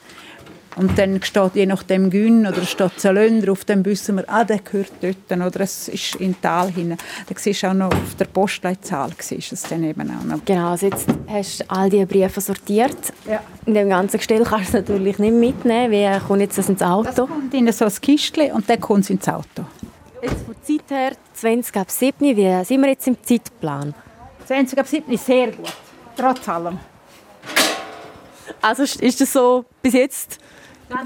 und 0.76 0.99
dann 0.99 1.23
steht 1.23 1.54
je 1.54 1.64
nachdem 1.64 2.11
Gün 2.11 2.47
oder 2.47 2.62
steht 2.62 3.00
Zalönder, 3.00 3.52
auf 3.52 3.64
dem 3.64 3.83
wissen 3.87 4.16
wir, 4.16 4.25
ah, 4.28 4.45
der 4.45 4.59
gehört 4.59 4.92
dort. 5.00 5.16
Oder 5.33 5.61
es 5.61 5.88
ist 5.88 6.16
im 6.16 6.38
Tal 6.40 6.71
hin. 6.71 6.90
Da 6.90 7.35
siehst 7.35 7.62
du 7.62 7.68
auch 7.68 7.75
noch 7.75 7.92
auf 7.92 8.14
der 8.18 8.26
Postleitzahl. 8.26 9.11
Siehst 9.18 9.52
es 9.52 9.62
dann 9.62 9.83
eben 9.85 10.11
auch 10.11 10.25
noch. 10.25 10.45
Genau, 10.45 10.73
also 10.73 10.87
jetzt 10.87 11.09
hast 11.28 11.61
du 11.61 11.64
all 11.68 11.88
diese 11.88 12.04
Briefe 12.04 12.42
sortiert. 12.42 12.97
Ja. 13.26 13.40
In 13.64 13.73
dem 13.73 13.88
ganzen 13.88 14.18
Gestell 14.18 14.45
kannst 14.45 14.75
du 14.75 14.78
es 14.78 14.87
natürlich 14.87 15.18
nicht 15.18 15.33
mitnehmen. 15.33 15.90
Wie 15.90 16.26
kommt 16.26 16.42
jetzt 16.42 16.59
das 16.59 16.68
ins 16.68 16.83
Auto? 16.83 17.04
Das 17.04 17.16
kommt 17.16 17.54
in 17.54 17.73
so 17.73 17.87
ein 17.87 17.92
Kistchen 18.02 18.52
und 18.52 18.68
dann 18.68 18.80
kommt 18.80 19.04
es 19.04 19.11
ins 19.11 19.26
Auto. 19.28 19.64
Jetzt 20.21 20.45
von 20.45 20.54
der 20.54 20.62
Zeit 20.62 20.90
her, 20.90 21.12
20 21.33 21.76
ab 21.76 21.90
7, 21.90 22.37
wie 22.37 22.64
sind 22.64 22.80
wir 22.83 22.88
jetzt 22.88 23.06
im 23.06 23.16
Zeitplan? 23.23 23.95
20 24.47 24.78
ab 24.78 24.87
7 24.87 25.16
sehr 25.16 25.52
gut, 25.52 25.73
trotz 26.16 26.47
allem. 26.49 26.78
Also 28.61 28.83
ist 28.83 29.21
das 29.21 29.33
so 29.33 29.64
bis 29.83 29.95
jetzt 29.95 30.38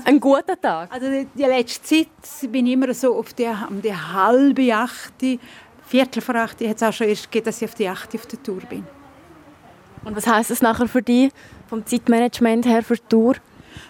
Ein 0.04 0.20
guter 0.20 0.60
Tag? 0.60 0.92
Also 0.92 1.08
die, 1.10 1.26
die 1.34 1.44
letzte 1.44 1.82
Zeit 1.82 2.52
bin 2.52 2.66
ich 2.66 2.74
immer 2.74 2.92
so 2.92 3.16
auf 3.16 3.32
die, 3.32 3.48
um 3.68 3.80
die 3.80 3.94
halbe 3.94 4.74
achte, 4.74 5.38
Viertel 5.86 6.22
vor 6.22 6.36
acht, 6.36 6.60
es 6.60 6.82
auch 6.82 6.92
schon 6.92 7.08
erst 7.08 7.24
gegeben, 7.24 7.46
dass 7.46 7.60
ich 7.60 7.68
auf 7.68 7.74
die 7.74 7.88
achte 7.88 8.16
auf 8.16 8.26
der 8.26 8.42
Tour 8.42 8.60
bin. 8.68 8.86
Und 10.04 10.16
was 10.16 10.26
heisst 10.26 10.50
das 10.50 10.62
nachher 10.62 10.86
für 10.86 11.02
dich, 11.02 11.32
vom 11.68 11.84
Zeitmanagement 11.84 12.64
her 12.66 12.82
für 12.82 12.94
die 12.94 13.02
Tour? 13.08 13.34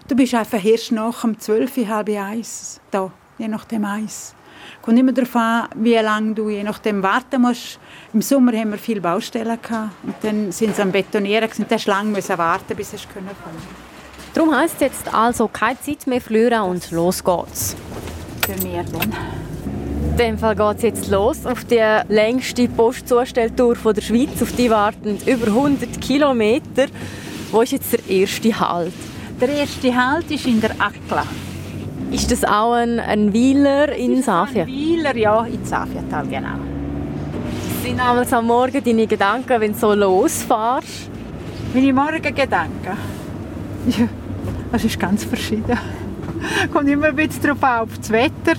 Du 0.09 0.17
bist 0.17 0.35
einfach 0.35 0.65
erst 0.65 0.93
nach 0.93 1.25
um 1.25 1.39
12, 1.39 1.89
halb 1.89 2.09
eins 2.09 2.81
da, 2.91 3.13
je 3.39 3.49
nachdem 3.49 3.85
eins. 3.85 4.35
Kommt 4.83 4.99
immer 4.99 5.13
darauf 5.13 5.37
an, 5.37 5.69
wie 5.75 5.95
lange 5.95 6.35
du 6.35 6.49
je 6.49 6.63
nachdem 6.63 7.03
warten 7.03 7.43
musst. 7.43 7.79
Im 8.13 8.23
Sommer 8.23 8.53
haben 8.53 8.71
wir 8.71 8.79
viele 8.79 9.01
Baustellen 9.01 9.59
gehabt 9.61 9.91
und 10.03 10.15
dann 10.23 10.53
sind 10.53 10.75
sie 10.75 10.83
am 10.83 10.93
Betonieren 10.93 11.51
und 11.59 11.71
dann 11.71 11.81
lange 11.87 12.11
müssen 12.11 12.39
warten, 12.39 12.77
bis 12.77 12.95
es 12.95 13.07
kommen 13.09 13.29
Darum 14.35 14.55
heisst 14.55 14.77
es 14.77 14.81
jetzt 14.81 15.15
also 15.15 15.49
keine 15.49 15.81
Zeit 15.81 16.07
mehr 16.07 16.21
verlieren 16.21 16.63
und 16.63 16.91
los 16.91 17.23
geht's. 17.25 17.77
Für 18.47 18.53
mich 18.67 18.77
dann. 18.93 19.13
In 20.11 20.17
dem 20.17 20.39
Fall 20.39 20.55
geht 20.55 20.77
es 20.77 20.83
jetzt 20.83 21.11
los 21.11 21.47
auf 21.47 21.65
die 21.65 21.83
längste 22.09 22.69
Postzustelltour 22.69 23.77
der 23.95 24.03
Schweiz. 24.03 24.43
Auf 24.43 24.53
die 24.53 24.71
warten 24.71 25.19
über 25.27 25.47
100 25.47 26.01
Kilometer. 26.01 26.87
Wo 27.51 27.63
ist 27.63 27.73
jetzt 27.73 27.93
der 27.93 28.09
erste 28.09 28.59
Halt? 28.61 28.93
Der 29.41 29.49
erste 29.49 29.97
Halt 29.97 30.31
ist 30.31 30.47
in 30.47 30.61
der 30.61 30.73
Akla. 30.73 31.25
Ist 32.11 32.31
das 32.31 32.45
auch 32.45 32.75
ein, 32.75 33.01
ein 33.01 33.33
Weiler 33.33 33.95
in 33.95 34.23
Safia? 34.23 34.65
Ein 34.65 34.69
Weiler, 34.69 35.17
ja, 35.17 35.45
in 35.45 35.65
Safiatal, 35.65 36.27
genau. 36.27 36.59
Sind 37.83 37.99
damals 37.99 38.33
am 38.33 38.47
Morgen 38.47 38.83
deine 38.85 39.07
Gedanken, 39.07 39.61
wenn 39.61 39.73
du 39.73 39.79
so 39.79 39.95
losfährst? 39.95 41.09
Meine 41.73 41.93
Morgengedanken? 41.93 42.99
Das 44.73 44.85
ist 44.85 44.99
ganz 44.99 45.25
verschieden. 45.25 45.79
Kommt 46.73 46.89
immer 46.89 47.09
ein 47.09 47.17
bisschen 47.17 47.43
darauf 47.43 47.63
an, 47.63 47.81
auf 47.81 47.99
das 47.99 48.11
Wetter. 48.11 48.55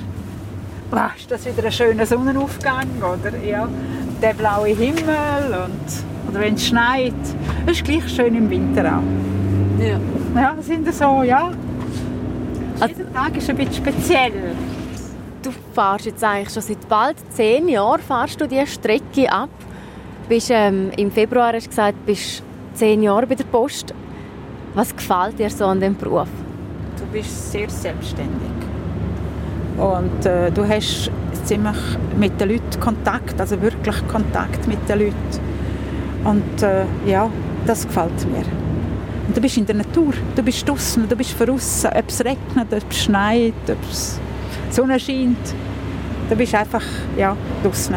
Ah, 0.91 1.11
ist 1.17 1.31
das 1.31 1.45
wieder 1.45 1.63
ein 1.63 1.71
schöner 1.71 2.05
Sonnenaufgang? 2.05 2.87
Oder 2.99 3.37
ja, 3.37 3.67
der 4.21 4.33
blaue 4.33 4.67
Himmel 4.69 5.65
und, 5.65 6.29
oder 6.29 6.41
wenn 6.41 6.55
es 6.55 6.67
schneit. 6.67 7.13
Das 7.65 7.77
ist 7.77 7.85
gleich 7.85 8.07
schön 8.09 8.35
im 8.35 8.49
Winter 8.49 8.97
auch. 8.97 9.81
Ja. 9.81 9.99
Ja, 10.35 10.55
sind 10.61 10.93
so, 10.93 11.23
ja. 11.23 11.51
Also, 12.79 12.95
Jeder 12.97 13.13
Tag 13.13 13.37
ist 13.37 13.49
ein 13.49 13.55
bisschen 13.55 13.75
speziell. 13.75 14.55
Du 15.41 15.51
fährst 15.73 16.05
jetzt 16.05 16.23
eigentlich 16.23 16.53
schon 16.53 16.61
seit 16.61 16.89
bald 16.89 17.15
zehn 17.31 17.67
Jahren 17.69 18.01
fährst 18.01 18.39
du 18.39 18.47
diese 18.47 18.67
Strecke 18.67 19.31
ab. 19.31 19.49
Bist, 20.27 20.49
ähm, 20.51 20.91
Im 20.97 21.11
Februar 21.11 21.53
hast 21.53 21.65
du 21.65 21.69
gesagt, 21.69 22.05
bist 22.05 22.43
zehn 22.73 23.01
Jahre 23.01 23.27
bei 23.27 23.35
der 23.35 23.45
Post. 23.45 23.93
Was 24.73 24.95
gefällt 24.95 25.37
dir 25.37 25.49
so 25.49 25.65
an 25.65 25.81
dem 25.81 25.95
Beruf? 25.95 26.29
Du 26.97 27.05
bist 27.11 27.51
sehr 27.51 27.69
selbstständig. 27.69 28.51
Und 29.77 30.25
äh, 30.25 30.49
du 30.49 30.65
hast 30.65 31.11
ziemlich 31.43 31.75
mit 32.17 32.39
den 32.39 32.49
Leuten 32.49 32.79
Kontakt, 32.79 33.39
also 33.39 33.61
wirklich 33.61 33.95
Kontakt 34.07 34.67
mit 34.67 34.87
den 34.87 34.99
Leuten. 34.99 35.15
Und 36.23 36.63
äh, 36.63 36.85
ja, 37.05 37.29
das 37.65 37.85
gefällt 37.85 38.25
mir. 38.31 38.45
Und 39.27 39.35
du 39.35 39.41
bist 39.41 39.57
in 39.57 39.65
der 39.65 39.75
Natur, 39.75 40.13
du 40.35 40.43
bist 40.43 40.67
draußen, 40.67 41.07
du 41.07 41.15
bist 41.17 41.35
draußen, 41.37 41.89
ob 41.89 42.07
es 42.07 42.23
regnet, 42.23 42.67
ob 42.71 42.91
es 42.91 42.97
schneit, 42.97 43.53
ob 43.67 43.91
es 43.91 44.19
Sonne 44.69 44.99
scheint. 44.99 45.53
Du 46.29 46.35
bist 46.35 46.55
einfach 46.55 46.83
ja, 47.17 47.35
draußen. 47.61 47.95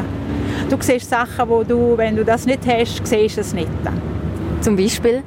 Du 0.68 0.76
siehst 0.80 1.08
Sachen, 1.08 1.48
wo 1.48 1.62
du, 1.62 1.96
wenn 1.96 2.16
du 2.16 2.24
das 2.24 2.46
nicht 2.46 2.66
hast, 2.66 3.06
siehst 3.06 3.36
du 3.36 3.42
es 3.42 3.54
nicht. 3.54 3.68
Zum 4.60 4.74
Beispiel? 4.76 5.22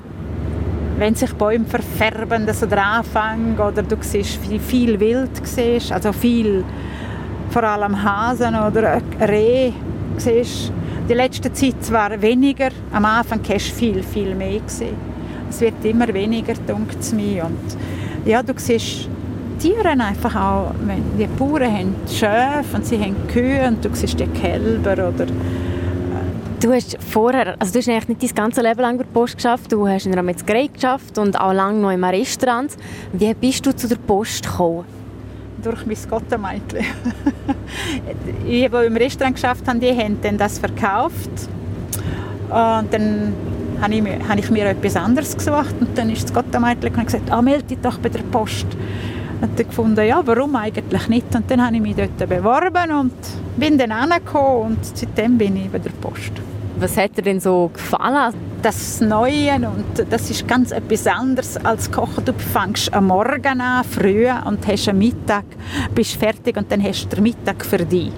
Wenn 0.97 1.15
sich 1.15 1.31
Bäume 1.33 1.65
verfärben, 1.65 2.45
dass 2.45 2.63
oder 2.63 2.83
anfangen, 2.83 3.57
oder 3.59 3.83
du 3.83 3.95
siehst 3.99 4.37
viel, 4.37 4.59
viel 4.59 4.99
Wild, 4.99 5.29
siehst, 5.43 5.91
also 5.91 6.11
viel, 6.11 6.63
vor 7.49 7.63
allem 7.63 8.01
Hasen 8.03 8.55
oder 8.55 9.01
Reh, 9.21 9.71
siehst. 10.17 10.71
Die 11.07 11.13
letzte 11.13 11.53
Zeit 11.53 11.75
zwar 11.81 12.21
weniger, 12.21 12.69
am 12.91 13.05
Anfang 13.05 13.39
hast 13.47 13.69
du 13.69 13.75
viel, 13.75 14.03
viel 14.03 14.35
mehr 14.35 14.59
gesehen. 14.59 14.97
Es 15.49 15.61
wird 15.61 15.85
immer 15.85 16.13
weniger, 16.13 16.53
denkt 16.53 16.97
es 16.99 17.13
mir. 17.13 17.45
Und 17.45 17.77
ja, 18.25 18.43
du 18.43 18.53
siehst 18.57 19.07
Tiere 19.59 19.89
einfach 19.89 20.35
auch, 20.35 20.71
die 21.17 21.27
Bauern 21.27 21.71
haben 21.71 21.95
Schäfe 22.07 22.75
und 22.75 22.85
sie 22.85 22.99
haben 22.99 23.15
Kühe 23.27 23.67
und 23.67 23.83
du 23.83 23.89
siehst 23.93 24.19
die 24.19 24.27
Kälber 24.27 24.93
oder 24.93 25.25
Du 26.59 26.73
hast 26.73 26.97
vorher, 27.03 27.55
also 27.59 27.71
du 27.71 27.77
hast 27.77 28.09
nicht 28.09 28.23
dein 28.23 28.29
ganze 28.33 28.63
Leben 28.63 28.81
lang 28.81 28.97
bei 28.97 29.03
der 29.03 29.11
Post 29.11 29.35
geschafft, 29.35 29.71
du 29.71 29.87
hast 29.87 30.07
in 30.07 30.13
einer 30.13 30.23
Metzgerei 30.23 30.65
geschafft 30.65 31.19
und 31.19 31.39
auch 31.39 31.53
lange 31.53 31.79
noch 31.79 31.91
im 31.91 32.03
Restaurant. 32.03 32.75
Wie 33.13 33.31
bist 33.35 33.63
du 33.63 33.75
zu 33.75 33.87
der 33.87 33.97
Post 33.97 34.43
gekommen? 34.43 34.83
Durch 35.61 35.85
mein 35.85 35.97
Gottemädchen. 36.09 36.83
ich, 38.47 38.69
die 38.71 38.85
im 38.85 38.97
Restaurant 38.97 39.35
geschafft 39.35 39.67
habe, 39.67 39.77
die 39.77 39.95
haben 39.95 40.19
dann 40.19 40.39
das 40.39 40.57
verkauft. 40.57 41.29
Und 42.49 42.91
dann 42.91 43.33
habe 43.79 43.93
ich, 43.93 44.01
mir, 44.01 44.27
habe 44.27 44.39
ich 44.39 44.49
mir 44.49 44.65
etwas 44.65 44.95
anderes 44.95 45.37
gesucht 45.37 45.75
und 45.79 45.95
dann 45.95 46.09
ist 46.09 46.23
das 46.23 46.33
Gottemädchen 46.33 46.91
und 46.91 47.05
gesagt, 47.05 47.29
ah, 47.29 47.39
melde 47.39 47.65
dich 47.65 47.77
doch 47.83 47.99
bei 47.99 48.09
der 48.09 48.23
Post. 48.23 48.65
Und 49.41 49.59
dann 49.59 49.67
gefunden, 49.67 50.05
ja, 50.05 50.21
warum 50.25 50.55
eigentlich 50.55 51.07
nicht? 51.07 51.35
Und 51.35 51.49
dann 51.49 51.63
habe 51.63 51.75
ich 51.75 51.81
mich 51.81 51.95
dort 51.95 52.17
beworben 52.17 52.91
und 52.91 53.13
bin 53.57 53.77
dann 53.77 53.91
angekommen 53.91 54.71
und 54.71 54.85
seitdem 54.85 55.37
bin 55.37 55.55
ich 55.57 55.69
bei 55.69 55.79
der 55.79 55.91
Post. 55.91 56.31
Was 56.79 56.97
hat 56.97 57.17
dir 57.17 57.23
denn 57.23 57.39
so 57.39 57.69
gefallen? 57.73 58.33
Das 58.61 59.01
Neue 59.01 59.55
und 59.55 60.05
das 60.09 60.29
ist 60.29 60.47
ganz 60.47 60.71
etwas 60.71 61.05
anderes 61.07 61.57
als 61.57 61.91
Kochen. 61.91 62.25
Du 62.25 62.33
fängst 62.33 62.93
am 62.93 63.07
Morgen 63.07 63.61
an, 63.61 63.83
früh 63.83 64.27
und 64.45 64.67
hast 64.67 64.89
am 64.89 64.97
Mittag, 64.97 65.45
bist 65.93 66.15
fertig 66.15 66.57
und 66.57 66.71
dann 66.71 66.83
hast 66.83 67.05
du 67.05 67.15
den 67.15 67.23
Mittag 67.23 67.63
für 67.63 67.85
dich. 67.85 68.11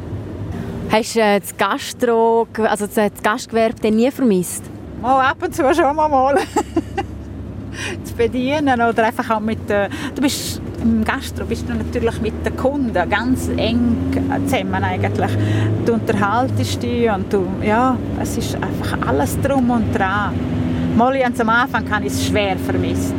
Hast 0.92 1.16
du 1.16 1.20
äh, 1.20 1.40
das, 1.40 1.56
Gastro, 1.56 2.48
also 2.64 2.88
das 2.88 3.12
Gastgewerbe 3.22 3.92
nie 3.92 4.10
vermisst? 4.10 4.64
Oh, 5.04 5.08
ab 5.08 5.38
und 5.42 5.54
zu 5.54 5.74
schon 5.74 5.96
mal. 5.96 6.38
zu 8.04 8.14
bedienen 8.16 8.82
oder 8.82 9.06
einfach 9.06 9.30
auch 9.30 9.40
mit 9.40 9.70
äh, 9.70 9.90
du 10.16 10.22
bist 10.22 10.49
im 10.82 11.04
Gastro 11.04 11.46
bist 11.46 11.68
du 11.68 11.74
natürlich 11.74 12.22
mit 12.22 12.46
den 12.46 12.56
Kunden 12.56 12.94
ganz 13.10 13.50
eng 13.58 13.96
zusammen 14.46 14.84
eigentlich. 14.84 15.32
Du 15.86 15.94
unterhaltest 15.94 16.82
dich 16.82 17.10
und 17.10 17.32
du, 17.32 17.46
ja, 17.64 17.98
es 18.22 18.38
ist 18.38 18.56
einfach 18.56 19.08
alles 19.08 19.40
drum 19.42 19.70
und 19.70 19.94
dran. 19.94 20.34
Mal 20.96 21.22
am 21.24 21.50
Anfang 21.50 21.90
habe 21.90 22.06
ich 22.06 22.14
es 22.14 22.28
schwer 22.28 22.58
vermisst. 22.58 23.14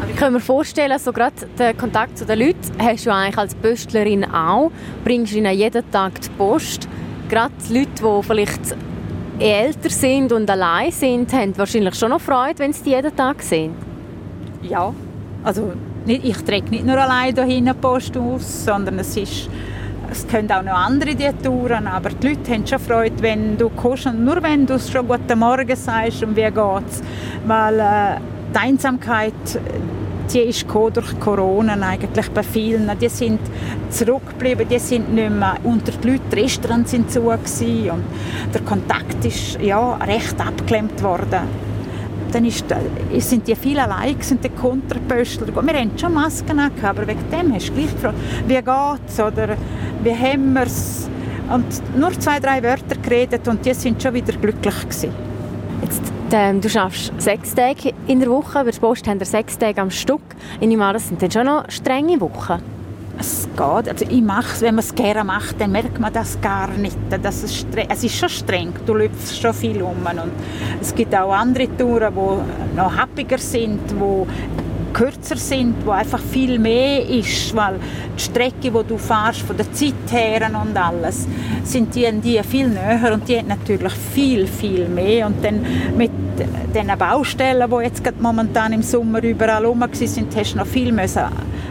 Aber 0.00 0.10
ich 0.10 0.16
kann 0.16 0.32
mir 0.32 0.40
vorstellen, 0.40 0.98
so 0.98 1.12
gerade 1.12 1.34
den 1.58 1.76
Kontakt 1.76 2.18
zu 2.18 2.24
den 2.24 2.38
Leuten 2.38 2.72
hast 2.78 3.06
du 3.06 3.12
eigentlich 3.12 3.38
als 3.38 3.54
Pöstlerin 3.54 4.24
auch. 4.24 4.70
Bringst 5.04 5.34
ihnen 5.34 5.54
jeden 5.54 5.88
Tag 5.90 6.20
die 6.20 6.30
Post. 6.30 6.88
Gerade 7.28 7.52
die 7.68 7.78
Leute, 7.78 7.90
die 7.96 8.26
vielleicht 8.26 8.76
älter 9.38 9.90
sind 9.90 10.32
und 10.32 10.50
allein 10.50 10.90
sind, 10.90 11.32
haben 11.32 11.56
wahrscheinlich 11.56 11.94
schon 11.94 12.10
noch 12.10 12.20
Freude, 12.20 12.58
wenn 12.58 12.72
sie 12.72 12.84
die 12.84 12.90
jeden 12.90 13.14
Tag 13.14 13.42
sehen. 13.42 13.74
Ja, 14.62 14.92
also 15.42 15.72
nicht, 16.06 16.24
ich 16.24 16.36
trage 16.38 16.70
nicht 16.70 16.84
nur 16.84 16.98
allein 16.98 17.34
hier 17.46 17.74
Post 17.74 18.16
aus, 18.16 18.64
sondern 18.64 18.98
es 18.98 19.16
ist 19.16 19.48
es 20.10 20.26
können 20.26 20.50
auch 20.50 20.62
noch 20.62 20.74
andere 20.74 21.14
die 21.14 21.30
Touren, 21.42 21.86
aber 21.86 22.10
die 22.10 22.28
Leute 22.28 22.52
haben 22.52 22.66
schon 22.66 22.80
Freude, 22.80 23.22
wenn 23.22 23.56
du 23.56 23.68
kommst 23.68 24.06
und 24.06 24.24
nur 24.24 24.42
wenn 24.42 24.66
du 24.66 24.78
schon 24.78 25.06
«Guten 25.06 25.38
Morgen» 25.38 25.76
sagst 25.76 26.24
und 26.24 26.34
«Wie 26.34 26.50
geht's?» 26.50 27.02
Weil 27.46 27.78
äh, 27.78 28.20
die 28.52 28.58
Einsamkeit, 28.58 29.32
die 30.32 30.40
ist 30.40 30.66
durch 30.68 31.20
Corona 31.20 31.74
eigentlich 31.80 32.28
bei 32.30 32.42
vielen. 32.42 32.90
Die 33.00 33.08
sind 33.08 33.40
zurückgeblieben, 33.90 34.68
die 34.68 34.78
sind 34.80 35.14
nicht 35.14 35.30
mehr 35.30 35.54
unter 35.62 35.92
die 35.92 36.08
Leute, 36.08 36.22
die 36.32 36.40
Restaurants 36.40 36.90
sind 36.90 37.10
zu 37.10 37.22
und 37.22 37.40
der 38.52 38.60
Kontakt 38.64 39.24
ist 39.24 39.60
ja, 39.60 39.94
recht 39.94 40.40
abgeklemmt 40.40 41.00
worden 41.02 41.69
dann 42.30 42.44
ist, 42.44 42.64
sind 43.18 43.46
die 43.46 43.54
viel 43.54 43.78
allein 43.78 44.16
sind 44.20 44.44
die 44.44 44.48
Kontrapöstler. 44.48 45.48
Wir 45.48 45.74
haben 45.74 45.98
schon 45.98 46.14
Masken 46.14 46.56
gehabt, 46.56 46.84
aber 46.84 47.06
wegen 47.06 47.30
dem 47.30 47.54
hast 47.54 47.68
du 47.68 47.74
gleich 47.74 47.92
gefragt, 47.92 48.16
wie 48.46 48.54
geht's 48.54 49.20
oder 49.20 49.56
wie 50.02 50.14
haben 50.14 50.54
wir's? 50.54 51.08
Und 51.52 51.98
nur 51.98 52.12
zwei, 52.20 52.38
drei 52.38 52.62
Wörter 52.62 52.96
geredet 53.02 53.48
und 53.48 53.64
die 53.64 53.74
sind 53.74 54.00
schon 54.02 54.14
wieder 54.14 54.32
glücklich 54.32 54.80
gewesen. 54.80 55.10
Jetzt, 55.82 56.02
ähm, 56.30 56.60
du 56.60 56.68
schaffst 56.68 57.12
sechs 57.18 57.54
Tage 57.54 57.92
in 58.06 58.20
der 58.20 58.30
Woche, 58.30 58.64
bei 58.64 58.70
der 58.70 58.78
Post 58.78 59.08
haben 59.08 59.18
wir 59.18 59.26
sechs 59.26 59.58
Tage 59.58 59.80
am 59.80 59.90
Stück. 59.90 60.22
Ich 60.60 60.68
nehme 60.68 60.92
das 60.92 61.08
sind 61.08 61.20
dann 61.20 61.30
schon 61.30 61.46
noch 61.46 61.68
strenge 61.70 62.20
Wochen 62.20 62.62
es 63.20 63.48
geht. 63.56 63.88
Also 63.88 64.04
ich 64.08 64.22
mache 64.22 64.52
es, 64.54 64.60
wenn 64.60 64.74
man 64.74 64.84
es 64.84 64.94
gerne 64.94 65.24
macht, 65.24 65.60
dann 65.60 65.72
merkt 65.72 65.98
man 66.00 66.12
das 66.12 66.40
gar 66.40 66.68
nicht. 66.68 66.96
Das 67.22 67.42
ist 67.42 67.66
es 67.88 68.04
ist 68.04 68.16
schon 68.16 68.28
streng, 68.28 68.72
du 68.86 68.94
läufst 68.94 69.40
schon 69.40 69.54
viel 69.54 69.82
um. 69.82 69.96
Und 70.06 70.32
es 70.80 70.94
gibt 70.94 71.14
auch 71.14 71.32
andere 71.32 71.68
Touren, 71.76 72.14
die 72.14 72.76
noch 72.76 72.96
happiger 72.96 73.38
sind, 73.38 73.80
wo 73.98 74.26
kürzer 74.92 75.36
sind, 75.36 75.74
wo 75.84 75.92
einfach 75.92 76.20
viel 76.20 76.58
mehr 76.58 77.08
ist, 77.08 77.54
weil 77.54 77.76
die 78.16 78.22
Strecke, 78.22 78.72
wo 78.72 78.82
du 78.82 78.98
fährst, 78.98 79.42
von 79.42 79.56
der 79.56 79.72
Zeit 79.72 79.94
her 80.10 80.50
und 80.60 80.76
alles, 80.76 81.26
sind 81.64 81.94
die, 81.94 82.10
die 82.12 82.42
viel 82.42 82.68
näher 82.68 83.12
und 83.14 83.28
die 83.28 83.38
haben 83.38 83.48
natürlich 83.48 83.92
viel, 83.92 84.46
viel 84.46 84.88
mehr 84.88 85.26
und 85.26 85.44
dann 85.44 85.64
mit 85.96 86.10
den 86.74 86.98
Baustellen, 86.98 87.70
die 87.70 87.84
jetzt 87.84 88.02
momentan 88.20 88.72
im 88.72 88.82
Sommer 88.82 89.22
überall 89.22 89.64
rum 89.64 89.84
sind, 89.92 90.34
hast 90.36 90.54
du 90.54 90.58
noch 90.58 90.66
viel 90.66 90.92
müssen 90.92 91.24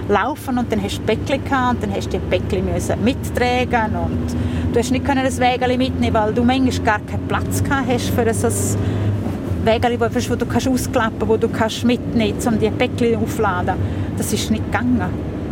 laufen 0.09 0.57
und 0.57 0.71
dann 0.71 0.83
hast 0.83 0.97
du 0.97 1.01
Päckchen 1.03 1.43
gehabt 1.43 1.75
und 1.75 1.83
dann 1.83 1.95
hast 1.95 2.07
du 2.07 2.17
die 2.17 2.25
Päckchen 2.29 2.65
müssen 2.65 3.03
mittragen 3.03 3.95
und 3.95 4.35
du 4.73 4.79
hast 4.79 4.91
nicht 4.91 5.05
können 5.05 5.23
das 5.23 5.39
Wägeli 5.39 5.77
mitnehmen, 5.77 6.13
weil 6.13 6.33
du 6.33 6.43
manchmal 6.43 6.85
gar 6.85 6.99
keinen 6.99 7.27
Platz 7.27 7.63
gehabt 7.63 7.87
hast 7.87 8.09
für 8.09 8.33
so 8.33 8.47
ein 8.47 9.65
Wägeli, 9.65 9.99
wo, 9.99 10.05
wo 10.05 10.35
du 10.35 10.45
kannst 10.45 10.67
ausklappen, 10.67 11.27
wo 11.27 11.37
du 11.37 11.47
kannst 11.47 11.83
mitnehmen, 11.83 12.37
um 12.45 12.59
die 12.59 12.69
Päckchen 12.69 13.15
aufzuladen. 13.15 13.75
Das 14.17 14.33
ist 14.33 14.51
nicht 14.51 14.65
gegangen. 14.65 15.01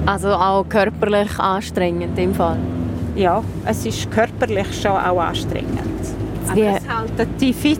Also 0.05 0.29
auch 0.29 0.63
körperlich 0.67 1.37
anstrengend 1.39 2.17
im 2.17 2.33
Fall? 2.33 2.57
Ja, 3.15 3.43
es 3.65 3.85
ist 3.85 4.09
körperlich 4.09 4.67
schon 4.81 4.91
auch 4.91 5.19
anstrengend. 5.19 5.79
Aber 6.49 6.61
es 6.61 7.17
hält 7.17 7.41
dich 7.41 7.55
fit. 7.55 7.79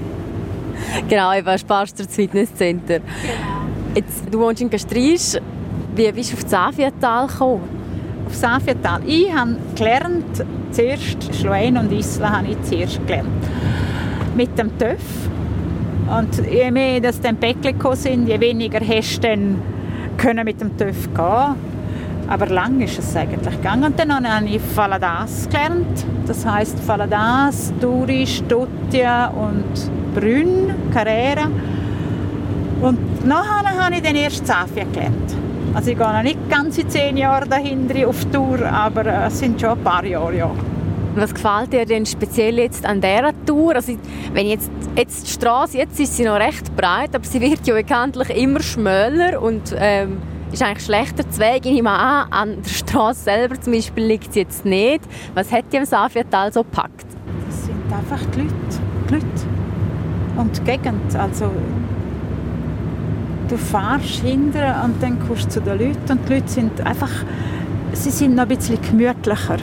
genau, 1.08 1.34
eben 1.34 1.58
sparst 1.58 1.98
du 1.98 2.04
das 2.04 2.14
Fitnesscenter. 2.14 3.00
Genau. 3.00 3.58
Jetzt, 3.94 4.32
du 4.32 4.38
wohnst 4.38 4.62
in 4.62 4.70
Gastrisch. 4.70 5.36
Wie 5.98 6.12
bist 6.12 6.30
du 6.30 6.36
auf 6.36 6.44
das 6.44 6.54
Afiatal 6.54 7.26
gekommen? 7.26 7.62
Auf 8.24 8.32
das 8.32 8.44
Afiatal? 8.44 9.00
Ich 9.04 9.34
habe 9.34 9.56
gelernt, 9.74 10.44
zuerst 10.70 11.34
Schleun 11.34 11.76
und 11.76 11.90
Isla 11.90 12.38
habe 12.38 12.46
ich 12.52 12.62
zuerst 12.62 13.04
gelernt. 13.04 13.28
Mit 14.36 14.56
dem 14.56 14.78
TÜV. 14.78 14.96
Und 16.16 16.48
je 16.48 16.70
mehr 16.70 17.00
dass 17.00 17.20
dann 17.20 17.36
Päckchen 17.36 17.74
sind, 17.94 18.28
je 18.28 18.38
weniger 18.38 18.78
hast 18.78 19.16
du 19.16 19.28
dann 19.28 19.60
können 20.16 20.44
mit 20.44 20.60
dem 20.60 20.76
TÜV 20.76 21.12
gehen. 21.12 21.56
Aber 22.28 22.46
lang 22.46 22.80
ist 22.80 22.96
es 23.00 23.16
eigentlich 23.16 23.56
gegangen. 23.56 23.82
Und 23.82 23.98
dann 23.98 24.12
habe 24.12 24.46
ich 24.46 24.62
Faladas 24.62 25.48
gelernt. 25.48 26.06
Das 26.28 26.46
heisst 26.46 26.78
Faladas, 26.78 27.72
Duri, 27.80 28.24
Stutia 28.24 29.30
und 29.30 30.14
Brünn, 30.14 30.72
Carrera. 30.94 31.48
Und 32.82 33.26
nachher 33.26 33.84
habe 33.84 33.96
ich 33.96 34.02
dann 34.02 34.14
erst 34.14 34.46
Safia 34.46 34.84
gelernt. 34.92 35.47
Also 35.74 35.90
ich 35.90 35.98
gehe 35.98 36.12
noch 36.12 36.22
nicht 36.22 36.38
ganze 36.48 36.86
zehn 36.88 37.16
Jahre 37.16 37.46
dahinter 37.46 38.08
auf 38.08 38.24
Tour, 38.26 38.64
aber 38.66 39.06
äh, 39.06 39.26
es 39.26 39.38
sind 39.38 39.60
schon 39.60 39.70
ein 39.70 39.84
paar 39.84 40.04
Jahre, 40.04 40.36
ja. 40.36 40.50
Was 41.14 41.34
gefällt 41.34 41.72
dir 41.72 41.84
denn 41.84 42.06
speziell 42.06 42.58
jetzt 42.58 42.86
an 42.86 43.00
dieser 43.00 43.32
Tour? 43.44 43.74
Also, 43.74 43.96
wenn 44.32 44.46
jetzt, 44.46 44.70
jetzt 44.96 45.26
die 45.26 45.32
Straße, 45.32 45.78
jetzt 45.78 45.98
ist 45.98 46.16
sie 46.16 46.24
noch 46.24 46.36
recht 46.36 46.74
breit, 46.76 47.14
aber 47.14 47.24
sie 47.24 47.40
wird 47.40 47.66
ja 47.66 47.74
bekanntlich 47.74 48.30
immer 48.30 48.60
schmäler 48.60 49.42
und 49.42 49.74
ähm, 49.76 50.18
ist 50.52 50.62
eigentlich 50.62 50.84
schlechter 50.84 51.28
zu 51.28 51.40
Weg. 51.40 51.66
Ich 51.66 51.72
nehme 51.72 51.90
an, 51.90 52.30
an 52.30 52.62
der 52.62 52.70
Straße 52.70 53.24
selber 53.24 53.60
zum 53.60 53.72
Beispiel 53.72 54.04
liegt 54.04 54.32
sie 54.32 54.40
jetzt 54.40 54.64
nicht. 54.64 55.00
Was 55.34 55.50
hat 55.50 55.64
die 55.72 55.78
am 55.78 55.84
Safiatal 55.84 56.52
so 56.52 56.62
gepackt? 56.62 57.06
Das 57.46 57.64
sind 57.64 57.92
einfach 57.92 58.24
die 58.34 58.40
Leute. 58.40 58.54
Die 59.08 59.14
Leute. 59.14 59.26
Und 60.36 60.56
die 60.56 60.62
Gegend. 60.62 61.16
Also, 61.16 61.50
du 63.48 63.56
fährst 63.56 64.20
hinterher 64.22 64.82
und 64.84 65.02
dann 65.02 65.18
kommst 65.26 65.46
du 65.46 65.50
zu 65.50 65.60
den 65.60 65.78
Leuten 65.78 66.12
und 66.12 66.28
die 66.28 66.34
Leute 66.34 66.48
sind 66.48 66.80
einfach, 66.80 67.10
sie 67.92 68.10
sind 68.10 68.34
noch 68.34 68.42
ein 68.42 68.48
bisschen 68.48 68.80
gemütlicher. 68.80 69.58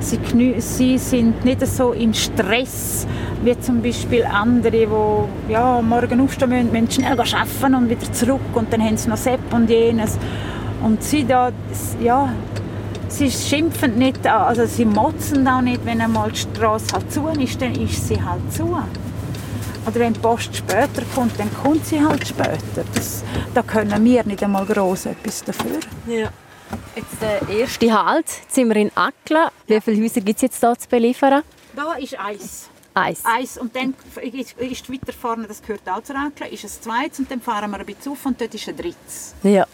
Sie, 0.00 0.60
sie 0.60 0.98
sind 0.98 1.44
nicht 1.44 1.66
so 1.66 1.92
im 1.92 2.14
Stress 2.14 3.06
wie 3.42 3.58
zum 3.60 3.82
Beispiel 3.82 4.24
andere, 4.24 4.70
die 4.70 5.52
ja, 5.52 5.80
morgen 5.82 6.20
aufstehen 6.20 6.50
müssen, 6.50 6.72
müssen 6.72 6.90
schnell 6.90 7.18
arbeiten 7.20 7.74
und 7.74 7.90
wieder 7.90 8.12
zurück 8.12 8.40
und 8.54 8.72
dann 8.72 8.82
haben 8.82 8.96
sie 8.96 9.08
noch 9.08 9.16
Sepp 9.16 9.40
und 9.52 9.68
jenes. 9.68 10.18
Und 10.82 11.02
sie 11.02 11.24
da, 11.24 11.50
ja, 12.02 12.32
sie 13.08 13.30
schimpfen 13.30 13.98
nicht, 13.98 14.26
also 14.26 14.64
sie 14.66 14.84
motzen 14.84 15.46
auch 15.46 15.60
nicht, 15.60 15.84
wenn 15.84 16.00
einmal 16.00 16.30
die 16.30 16.38
Straße 16.38 16.92
halt 16.94 17.12
zu 17.12 17.26
ist, 17.28 17.60
dann 17.60 17.72
ist 17.72 18.08
sie 18.08 18.22
halt 18.22 18.52
zu. 18.52 18.78
Oder 19.86 20.00
wenn 20.00 20.12
die 20.12 20.20
Post 20.20 20.54
später 20.54 21.02
kommt, 21.14 21.38
dann 21.38 21.50
kommt 21.62 21.86
sie 21.86 22.00
halt 22.00 22.26
später. 22.26 22.84
Das, 22.94 23.24
da 23.54 23.62
können 23.62 24.04
wir 24.04 24.24
nicht 24.24 24.42
einmal 24.42 24.66
gross 24.66 25.06
etwas 25.06 25.42
dafür. 25.44 25.80
Ja. 26.06 26.30
Jetzt 26.94 27.20
der 27.20 27.48
erste 27.48 27.92
Halt, 27.92 28.26
jetzt 28.26 28.54
sind 28.54 28.68
wir 28.68 28.76
in 28.76 28.92
Akla. 28.94 29.50
Wie 29.66 29.80
viele 29.80 30.02
Häuser 30.02 30.20
gibt 30.20 30.36
es 30.36 30.42
jetzt 30.42 30.60
hier 30.60 30.78
zu 30.78 30.88
beliefern? 30.88 31.42
Da 31.74 31.94
ist 31.94 32.18
Eis. 32.18 32.68
Eis. 32.94 33.22
Eis. 33.24 33.58
Und 33.58 33.74
dann 33.74 33.94
ist, 34.22 34.58
ist 34.58 34.92
weiter 34.92 35.12
vorne, 35.12 35.46
das 35.46 35.62
gehört 35.62 35.88
auch 35.88 36.02
zu 36.02 36.14
Akla, 36.14 36.46
ist 36.46 36.64
ein 36.64 36.70
zweites 36.70 37.18
und 37.20 37.30
dann 37.30 37.40
fahren 37.40 37.70
wir 37.70 37.78
ein 37.78 37.86
bisschen 37.86 38.12
auf 38.12 38.24
und 38.26 38.40
dort 38.40 38.54
ist 38.54 38.68
ein 38.68 38.76
drittes. 38.76 39.34
Ja. 39.42 39.66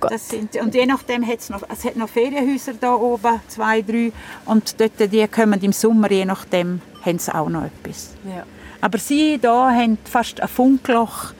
Das 0.00 0.28
sind, 0.28 0.56
und 0.56 0.74
je 0.74 0.86
nachdem 0.86 1.26
hat 1.26 1.40
es 1.40 1.50
noch, 1.50 1.62
es 1.68 1.84
hat 1.84 1.96
noch 1.96 2.08
Ferienhäuser 2.08 2.72
da 2.80 2.94
oben, 2.94 3.40
zwei, 3.48 3.82
drei. 3.82 4.12
Und 4.46 4.80
dort, 4.80 4.92
die 5.12 5.26
kommen 5.28 5.60
im 5.60 5.72
Sommer, 5.72 6.10
je 6.10 6.24
nachdem, 6.24 6.80
haben 7.04 7.18
sie 7.18 7.34
auch 7.34 7.50
noch 7.50 7.64
etwas. 7.64 8.12
Ja. 8.24 8.44
Aber 8.80 8.98
sie 8.98 9.38
da 9.40 9.70
haben 9.70 9.98
fast 10.04 10.40
ein 10.40 10.48
Funkloch. 10.48 11.32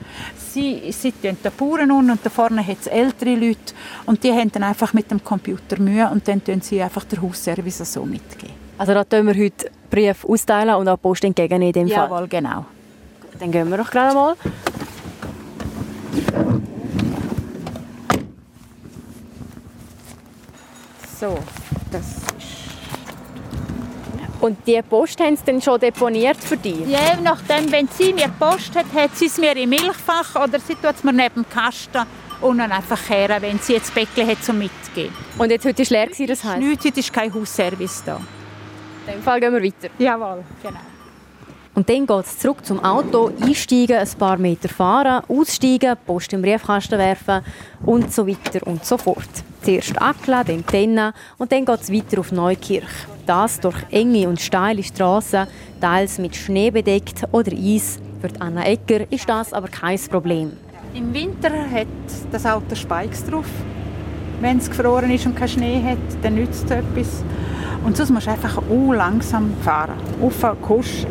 Sie 0.53 0.91
sitzen 0.93 1.37
da 1.43 1.51
Bauern 1.51 1.91
und 1.91 2.19
da 2.23 2.31
vorne 2.31 2.67
hat 2.67 2.79
es 2.81 2.87
ältere 2.87 3.37
Leute 3.37 3.75
und 4.07 4.23
die 4.25 4.33
haben 4.33 4.51
dann 4.51 4.65
einfach 4.65 4.93
mit 4.93 5.11
dem 5.11 5.23
Computer 5.23 5.81
Mühe 5.81 6.09
und 6.11 6.27
dann 6.27 6.43
tun 6.43 6.61
sie 6.61 6.83
einfach 6.83 7.05
der 7.05 7.23
Hausservice 7.23 7.93
so 7.93 8.05
mitgeben. 8.05 8.55
Also 8.77 8.95
da 8.95 9.05
tun 9.05 9.27
wir 9.27 9.35
heute 9.35 9.71
Brief 9.91 10.25
austeilen 10.25 10.75
und 10.75 10.89
auch 10.89 11.01
Post 11.01 11.25
entgegen 11.25 11.63
in 11.63 11.73
dem 11.73 11.89
Fall? 11.89 12.09
Jawohl, 12.09 12.29
genau. 12.29 12.65
Dann 13.39 13.51
gehen 13.51 13.71
wir 13.71 13.77
doch 13.77 13.91
gerade 13.91 14.15
mal. 14.15 14.35
So, 21.19 21.39
das 21.93 22.23
und 24.41 24.57
die 24.67 24.81
Post 24.83 25.21
haben 25.21 25.37
sie 25.37 25.45
dann 25.45 25.61
schon 25.61 25.79
deponiert 25.79 26.39
für 26.39 26.57
dich? 26.57 26.87
Ja, 26.87 27.17
nachdem, 27.23 27.71
wenn 27.71 27.89
sie 27.89 28.13
mir 28.13 28.29
Post 28.39 28.75
hat, 28.75 28.87
hat 28.95 29.17
sie 29.17 29.27
es 29.27 29.39
mir 29.39 29.57
im 29.57 29.71
Milchfach 29.71 30.35
oder 30.37 30.59
sie 30.59 30.75
tut 30.75 30.95
es 30.97 31.05
mir 31.05 31.13
neben 31.13 31.43
dem 31.43 31.49
Kasten 31.49 32.03
und 32.41 32.59
dann 32.59 32.73
einfach 32.73 33.09
her, 33.09 33.37
wenn 33.41 33.59
sie 33.59 33.75
jetzt 33.75 33.95
Bäckchen 33.95 34.27
hat 34.27 34.43
zum 34.43 34.59
Mitgehen. 34.59 35.13
Und 35.39 35.51
jetzt 35.51 35.65
heute 35.65 35.83
war 35.83 35.91
leer, 35.91 36.27
das 36.27 36.45
heisst? 36.45 36.59
Nichts, 36.59 36.85
heute 36.85 37.01
ist 37.01 37.13
kein 37.13 37.33
Hausservice 37.33 38.03
da. 38.05 38.21
In 39.07 39.15
dem 39.15 39.23
Fall 39.23 39.41
gehen 39.41 39.53
wir 39.53 39.63
weiter. 39.63 39.89
Jawohl, 39.99 40.45
genau. 40.63 40.81
Und 41.75 41.89
dann 41.89 42.07
geht 42.07 42.27
es 42.27 42.39
zurück 42.39 42.65
zum 42.67 42.83
Auto, 42.85 43.31
einsteigen, 43.41 43.97
ein 43.97 44.09
paar 44.19 44.37
Meter 44.39 44.69
fahren, 44.69 45.23
aussteigen, 45.29 45.97
Post 46.05 46.33
im 46.33 46.43
Briefkasten 46.43 46.99
werfen 46.99 47.43
und 47.87 48.13
so 48.13 48.27
weiter 48.27 48.67
und 48.67 48.85
so 48.85 48.99
fort. 48.99 49.29
Zuerst 49.63 50.01
Akla, 50.01 50.43
dann 50.43 50.67
Tenna 50.67 51.15
und 51.39 51.53
dann 51.53 51.65
geht 51.65 51.81
es 51.81 51.93
weiter 51.93 52.21
auf 52.21 52.33
Neukirch. 52.33 52.85
Das 53.31 53.61
durch 53.61 53.77
enge 53.93 54.29
und 54.29 54.41
steile 54.41 54.83
Straßen, 54.83 55.47
teils 55.81 56.19
mit 56.19 56.35
Schnee 56.35 56.73
bedeckt 56.73 57.23
oder 57.31 57.53
Eis. 57.53 58.01
Für 58.21 58.29
Anna 58.41 58.65
Ecker 58.65 59.07
ist 59.09 59.29
das 59.29 59.53
aber 59.53 59.69
kein 59.69 60.01
Problem. 60.11 60.51
Im 60.95 61.15
Winter 61.15 61.51
hat 61.71 61.87
das 62.33 62.45
Auto 62.45 62.75
Spikes 62.75 63.25
drauf. 63.25 63.47
Wenn 64.41 64.59
es 64.59 64.69
gefroren 64.69 65.13
ist 65.13 65.27
und 65.27 65.37
kein 65.37 65.47
Schnee 65.47 65.81
hat, 65.81 66.25
dann 66.25 66.35
nützt 66.35 66.65
es 66.65 66.71
etwas. 66.73 67.23
Und 67.85 67.97
sonst 67.97 68.11
musst 68.11 68.27
du 68.27 68.33
einfach 68.33 68.61
uh, 68.69 68.93
langsam 68.95 69.55
fahren. 69.63 69.95
Auf 70.21 70.45
Kusch. 70.63 71.07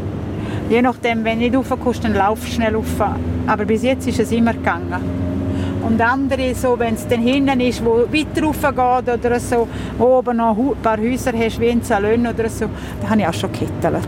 Je 0.69 0.81
nachdem, 0.81 1.23
wenn 1.23 1.39
du 1.39 1.49
nicht 1.49 1.55
rauf 1.55 1.99
dann 2.01 2.15
lauf 2.15 2.45
schnell 2.45 2.75
rauf. 2.75 3.01
Aber 3.47 3.63
bis 3.63 3.83
jetzt 3.83 4.05
ist 4.09 4.19
es 4.19 4.33
immer 4.33 4.51
gegangen. 4.51 5.38
Und 5.85 6.01
andere, 6.01 6.53
so, 6.55 6.77
wenn 6.77 6.95
es 6.95 7.07
dann 7.07 7.21
hinten 7.21 7.59
ist, 7.61 7.83
wo 7.83 8.05
weiter 8.11 8.43
rauf 8.43 8.61
geht 8.61 9.25
oder 9.25 9.39
so, 9.39 9.67
wo 9.97 10.17
oben 10.17 10.37
noch 10.37 10.57
ein 10.57 10.81
paar 10.81 10.97
Häuser 10.97 11.31
hast, 11.33 11.59
wie 11.59 11.67
in 11.67 11.81
Salon 11.81 12.27
oder 12.27 12.49
so, 12.49 12.65
da 13.01 13.09
habe 13.09 13.21
ich 13.21 13.27
auch 13.27 13.33
schon 13.33 13.51
gekittelt. 13.51 14.07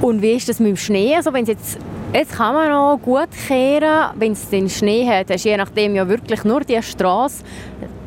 Und 0.00 0.22
wie 0.22 0.32
ist 0.32 0.48
das 0.48 0.58
mit 0.58 0.70
dem 0.70 0.76
Schnee? 0.76 1.14
Also 1.14 1.32
wenn 1.32 1.44
jetzt, 1.44 1.78
jetzt 2.12 2.32
kann 2.32 2.54
man 2.54 2.70
noch 2.70 2.98
gut 3.02 3.28
kehren, 3.46 4.10
wenn 4.16 4.32
es 4.32 4.48
den 4.48 4.68
Schnee 4.68 5.06
hat, 5.06 5.30
hast 5.30 5.44
du 5.44 5.48
je 5.50 5.56
nachdem 5.56 5.94
ja 5.94 6.08
wirklich 6.08 6.44
nur 6.44 6.60
die 6.60 6.82
Straße. 6.82 7.44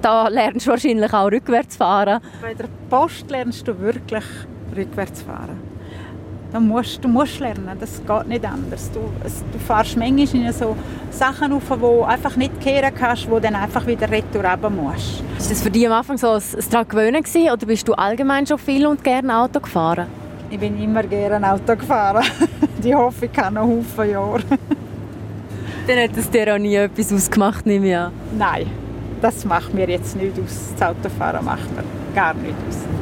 Da 0.01 0.27
lernst 0.27 0.65
du 0.65 0.71
wahrscheinlich 0.71 1.13
auch 1.13 1.31
rückwärts 1.31 1.75
fahren. 1.75 2.21
Bei 2.41 2.53
der 2.53 2.67
Post 2.89 3.29
lernst 3.29 3.67
du 3.67 3.79
wirklich 3.79 4.23
rückwärts 4.75 5.21
fahren. 5.21 5.68
Du 6.51 6.59
musst, 6.59 7.03
du 7.03 7.07
musst 7.07 7.39
lernen, 7.39 7.77
das 7.79 8.01
geht 8.05 8.27
nicht 8.27 8.43
anders. 8.43 8.89
Du, 8.91 9.01
es, 9.23 9.43
du 9.53 9.59
fährst 9.59 9.95
manchmal 9.95 10.45
in 10.47 10.51
so 10.51 10.75
Sachen 11.11 11.53
auf, 11.53 11.63
die 11.71 11.79
du 11.79 12.01
einfach 12.01 12.35
nicht 12.37 12.59
kehren 12.59 12.91
kannst, 12.93 13.29
wo 13.29 13.35
du 13.35 13.41
dann 13.41 13.55
einfach 13.55 13.85
wieder 13.85 14.09
retour 14.09 14.69
musst. 14.71 15.23
Ist 15.37 15.51
das 15.51 15.61
für 15.61 15.69
dich 15.69 15.85
am 15.85 15.93
Anfang 15.93 16.17
so 16.17 16.31
ein, 16.31 16.41
ein 16.41 16.69
daran 16.71 16.87
gewöhnen 16.87 17.21
gewesen, 17.21 17.51
oder 17.51 17.65
bist 17.67 17.87
du 17.87 17.93
allgemein 17.93 18.47
schon 18.47 18.57
viel 18.57 18.87
und 18.87 19.03
gerne 19.03 19.37
Auto 19.37 19.59
gefahren? 19.59 20.07
Ich 20.49 20.57
bin 20.57 20.81
immer 20.81 21.03
gerne 21.03 21.51
Auto 21.53 21.75
gefahren. 21.75 22.25
Die 22.83 22.95
hoffe 22.95 23.25
ich 23.25 23.31
kann 23.31 23.53
noch 23.53 23.67
Haufen 23.67 24.09
Jahre. 24.09 24.41
Dann 25.87 25.99
hat 25.99 26.17
es 26.17 26.29
dir 26.31 26.55
auch 26.55 26.57
nie 26.57 26.75
etwas 26.75 27.13
ausgemacht, 27.13 27.67
nehme 27.67 27.87
ich 27.87 27.95
an? 27.95 28.11
Nein, 28.35 28.65
das 29.21 29.45
macht 29.45 29.71
mir 29.75 29.87
jetzt 29.87 30.15
nicht 30.15 30.33
aus. 30.39 30.73
Das 30.77 30.89
Autofahren 30.89 31.45
macht 31.45 31.69
mir 31.75 31.83
gar 32.15 32.33
nicht 32.33 32.55
aus. 32.67 32.98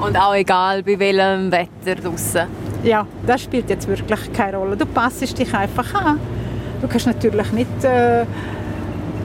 Und 0.00 0.16
auch 0.16 0.34
egal 0.34 0.82
bei 0.82 0.98
welchem 0.98 1.50
Wetter 1.50 1.94
draußen. 2.02 2.46
Ja, 2.82 3.06
das 3.26 3.42
spielt 3.42 3.70
jetzt 3.70 3.88
wirklich 3.88 4.32
keine 4.32 4.58
Rolle. 4.58 4.76
Du 4.76 4.86
passest 4.86 5.38
dich 5.38 5.54
einfach 5.54 5.94
an. 5.94 6.20
Du 6.82 6.88
kannst 6.88 7.06
natürlich 7.06 7.50
nicht 7.52 7.84
äh, 7.84 8.26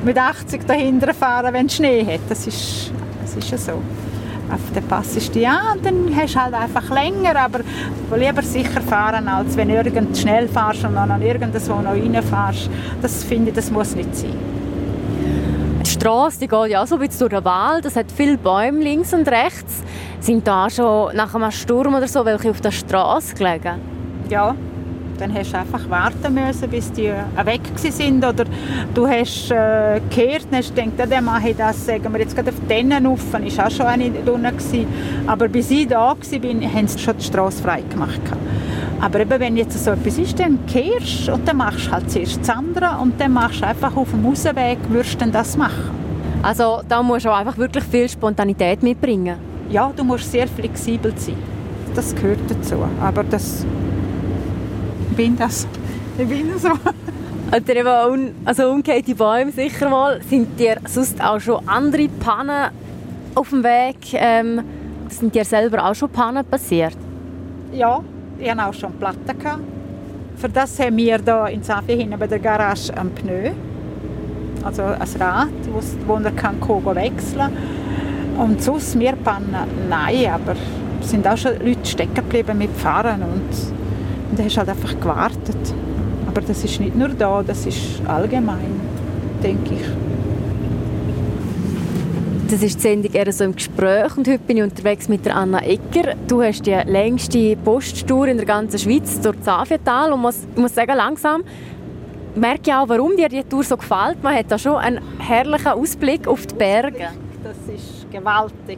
mit 0.06 0.18
80 0.18 0.66
dahinter 0.66 1.14
fahren, 1.14 1.54
wenn 1.54 1.66
es 1.66 1.76
Schnee 1.76 2.06
hat. 2.06 2.22
Das 2.30 2.48
ist, 2.48 2.92
das 3.22 3.36
ist 3.36 3.52
ja 3.52 3.58
so. 3.58 3.74
Auf 4.52 4.60
den 4.74 4.84
passest 4.88 5.36
du 5.36 5.46
an 5.46 5.78
und 5.78 5.86
dann 5.86 6.16
hast 6.16 6.34
du 6.34 6.42
halt 6.42 6.54
einfach 6.56 6.90
länger, 6.90 7.36
aber 7.36 7.60
lieber 8.18 8.42
sicher 8.42 8.82
fahren, 8.82 9.28
als 9.28 9.56
wenn 9.56 9.68
du 9.68 9.76
irgend 9.76 10.18
schnell 10.18 10.48
fährst 10.48 10.84
und 10.86 10.96
dann 10.96 11.22
irgendwo 11.22 11.76
noch 11.76 11.92
reinfährst. 11.92 12.70
Das 13.02 13.24
finde 13.24 13.50
ich, 13.50 13.56
das 13.56 13.70
muss 13.70 13.96
nicht 13.96 14.16
sein. 14.16 14.34
Die 15.86 15.90
Straße 15.90 16.40
die 16.40 16.48
geht 16.48 16.72
ja 16.72 16.86
so 16.88 16.96
ein 16.96 17.02
bisschen 17.02 17.30
durch 17.30 17.42
den 17.42 17.46
Wald, 17.46 17.86
es 17.86 17.96
hat 17.96 18.08
viele 18.16 18.38
Bäume 18.38 18.80
links 18.80 19.14
und 19.14 19.28
rechts. 19.28 19.84
Sind 20.20 20.46
da 20.46 20.70
schon 20.70 21.16
nach 21.16 21.34
einem 21.34 21.50
Sturm 21.52 21.96
oder 21.96 22.08
so 22.08 22.26
welche 22.26 22.50
auf 22.50 22.60
der 22.60 22.72
Straße 22.72 23.36
gelegen? 23.36 23.76
Ja, 24.30 24.54
dann 25.18 25.34
hast 25.34 25.54
du 25.54 25.58
einfach 25.58 25.90
warten 25.90 26.34
müssen, 26.34 26.70
bis 26.70 26.92
die 26.92 27.12
weg 27.44 27.62
sind 27.76 28.26
oder 28.26 28.46
du 28.94 29.08
hast 29.08 29.50
äh, 29.52 30.02
gehört 30.10 30.46
und 30.52 30.58
hast 30.58 30.76
gedacht, 30.76 31.12
dann 31.12 31.24
mache 31.26 31.50
ich 31.50 31.58
das, 31.58 31.86
sagen 31.86 32.12
wir 32.12 32.20
jetzt 32.20 32.36
gerade 32.36 32.50
auf 32.50 32.56
denen 32.70 33.06
rauf, 33.06 33.22
ist 33.46 33.60
auch 33.60 33.72
schon 33.72 33.86
eine 33.86 34.10
drinnen 34.10 34.58
gewesen. 34.58 34.88
Aber 35.26 35.48
bis 35.48 35.72
ich 35.72 35.88
da 35.88 36.00
war, 36.00 36.16
haben 36.16 36.88
sie 36.88 37.00
schon 37.00 37.18
die 37.18 37.24
Straße 37.24 37.64
frei 37.64 37.82
gemacht. 37.90 38.22
Aber 39.02 39.22
eben, 39.22 39.40
wenn 39.40 39.56
jetzt 39.56 39.82
so 39.82 39.92
etwas 39.92 40.18
ist, 40.18 40.38
dann 40.40 40.66
kehrst 40.66 41.30
und 41.30 41.48
dann 41.48 41.58
machst 41.58 41.88
du 41.88 41.92
halt 41.92 42.12
zuerst 42.12 42.42
das 42.42 42.50
andere 42.50 42.98
und 43.02 43.20
dann 43.20 43.32
machst 43.32 43.62
du 43.62 43.68
einfach 43.68 43.96
auf 43.96 44.10
dem 44.12 44.26
Ausweg, 44.26 44.78
würdest 44.90 45.22
du 45.22 45.32
das 45.32 45.56
machen. 45.56 45.92
Also 46.42 46.82
da 46.88 47.02
musst 47.02 47.26
du 47.26 47.30
auch 47.30 47.38
einfach 47.38 47.58
wirklich 47.58 47.84
viel 47.86 48.10
Spontanität 48.10 48.84
mitbringen? 48.84 49.49
Ja, 49.70 49.92
du 49.96 50.04
musst 50.04 50.32
sehr 50.32 50.48
flexibel 50.48 51.14
sein. 51.16 51.36
Das 51.94 52.16
gehört 52.16 52.40
dazu. 52.50 52.76
Aber 53.00 53.24
das 53.24 53.66
bin 55.16 55.38
das. 55.38 55.68
Ich 56.18 56.28
bin 56.28 56.58
so. 56.58 56.70
Oder 57.56 57.76
eben 57.76 58.12
un, 58.12 58.32
also 58.46 58.70
umgekehrte 58.70 59.14
Bäume 59.14 59.52
sicher 59.52 59.90
mal. 59.90 60.22
Sind 60.28 60.60
dir 60.60 60.78
sonst 60.88 61.24
auch 61.24 61.40
schon 61.40 61.68
andere 61.68 62.08
Pannen 62.08 62.72
auf 63.36 63.50
dem 63.50 63.64
Weg? 63.64 63.98
Ähm, 64.14 64.62
sind 65.08 65.36
dir 65.36 65.46
selber 65.46 65.86
auch 65.86 65.96
schon 65.96 66.10
Pannen 66.10 66.46
passiert? 66.46 66.98
Ja, 67.72 68.02
ich 68.40 68.50
hatte 68.50 68.66
auch 68.66 68.74
schon 68.74 68.92
Platten. 68.94 69.40
Gehabt. 69.40 69.62
Für 70.36 70.50
das 70.50 70.80
haben 70.80 70.98
wir 70.98 71.20
hier 71.20 71.48
in 71.54 71.62
Safi 71.62 71.96
hinten 71.96 72.18
bei 72.18 72.28
der 72.28 72.40
Garage 72.40 72.96
ein 72.96 73.10
Pneu. 73.12 73.52
Also 74.64 74.84
ein 74.84 75.02
Rad, 75.20 75.48
wo 76.08 76.16
er 76.16 76.32
kann 76.32 76.60
wechseln 76.60 77.38
kann. 77.38 77.79
Und 78.40 78.64
sonst 78.64 78.98
wir 78.98 79.14
Pannen, 79.14 79.54
nein, 79.90 80.32
aber 80.34 80.56
es 81.02 81.10
sind 81.10 81.28
auch 81.28 81.38
schon 81.38 81.60
Leute 81.60 81.86
stecken 81.86 82.16
geblieben 82.16 82.58
mit 82.58 82.72
Fahren 82.72 83.22
und 83.22 83.80
und 84.30 84.38
dann 84.38 84.46
hast 84.46 84.56
du 84.56 84.60
halt 84.60 84.70
einfach 84.70 85.00
gewartet. 85.00 85.74
Aber 86.28 86.42
das 86.42 86.64
ist 86.64 86.80
nicht 86.80 86.96
nur 86.96 87.10
da, 87.10 87.42
das 87.42 87.66
ist 87.66 88.02
allgemein, 88.06 88.80
denke 89.42 89.74
ich. 89.74 89.86
Das 92.52 92.64
ist 92.64 92.78
die 92.78 92.82
Sendung 92.82 93.14
eher 93.14 93.32
so 93.32 93.44
im 93.44 93.56
Gespräch 93.56 94.18
und 94.18 94.28
heute 94.28 94.40
bin 94.40 94.58
ich 94.58 94.64
unterwegs 94.64 95.08
mit 95.08 95.26
der 95.26 95.36
Anna 95.36 95.60
Ecker. 95.60 96.16
Du 96.28 96.42
hast 96.42 96.66
die 96.66 96.72
längste 96.72 97.56
Posttour 97.58 98.28
in 98.28 98.38
der 98.38 98.46
ganzen 98.46 98.80
Schweiz 98.80 99.20
durch 99.22 99.40
Zafietal 99.42 100.12
und 100.14 100.22
muss, 100.22 100.48
ich 100.56 100.62
muss 100.62 100.74
sagen, 100.74 100.96
langsam 100.96 101.44
merke 102.36 102.62
ich 102.66 102.74
auch, 102.74 102.90
warum 102.90 103.16
dir 103.16 103.30
die 103.30 103.44
Tour 103.44 103.64
so 103.64 103.78
gefällt. 103.78 104.24
Man 104.24 104.36
hat 104.36 104.46
da 104.50 104.58
schon 104.58 104.78
einen 104.78 105.00
herrlichen 105.20 105.68
Ausblick 105.68 106.28
auf 106.28 106.46
die 106.48 106.56
Berge. 106.56 107.10
Das 107.50 107.76
ist 107.76 108.12
gewaltig. 108.12 108.78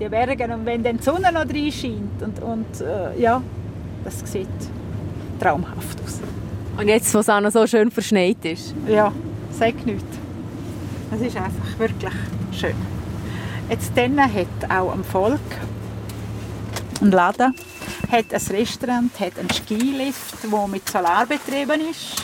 Die 0.00 0.08
Berge 0.08 0.44
und 0.44 0.64
wenn 0.64 0.82
dann 0.82 0.96
die 0.96 1.02
Sonne 1.02 1.30
noch 1.30 1.46
reinscheint 1.46 2.22
und, 2.22 2.42
und 2.42 2.80
äh, 2.80 3.20
ja, 3.20 3.42
das 4.02 4.20
sieht 4.20 4.48
traumhaft 5.38 6.02
aus. 6.02 6.20
Und 6.78 6.88
jetzt, 6.88 7.12
wo 7.12 7.18
es 7.18 7.28
auch 7.28 7.40
noch 7.42 7.50
so 7.50 7.66
schön 7.66 7.90
verschneit 7.90 8.42
ist? 8.44 8.74
Ja, 8.88 9.12
sag 9.50 9.84
nichts. 9.84 10.06
Es 11.14 11.20
ist 11.20 11.36
einfach 11.36 11.78
wirklich 11.78 12.14
schön. 12.52 12.74
Jetzt 13.68 13.92
dann 13.94 14.18
hat 14.18 14.70
auch 14.70 14.94
ein 14.94 15.04
Volk 15.04 15.40
ein 17.02 17.10
Laden, 17.10 17.54
hat 18.10 18.32
ein 18.32 18.56
Restaurant, 18.56 19.20
hat 19.20 19.38
einen 19.38 19.50
Skilift, 19.50 20.50
der 20.50 20.66
mit 20.66 20.88
Solar 20.88 21.26
betrieben 21.26 21.82
ist. 21.90 22.22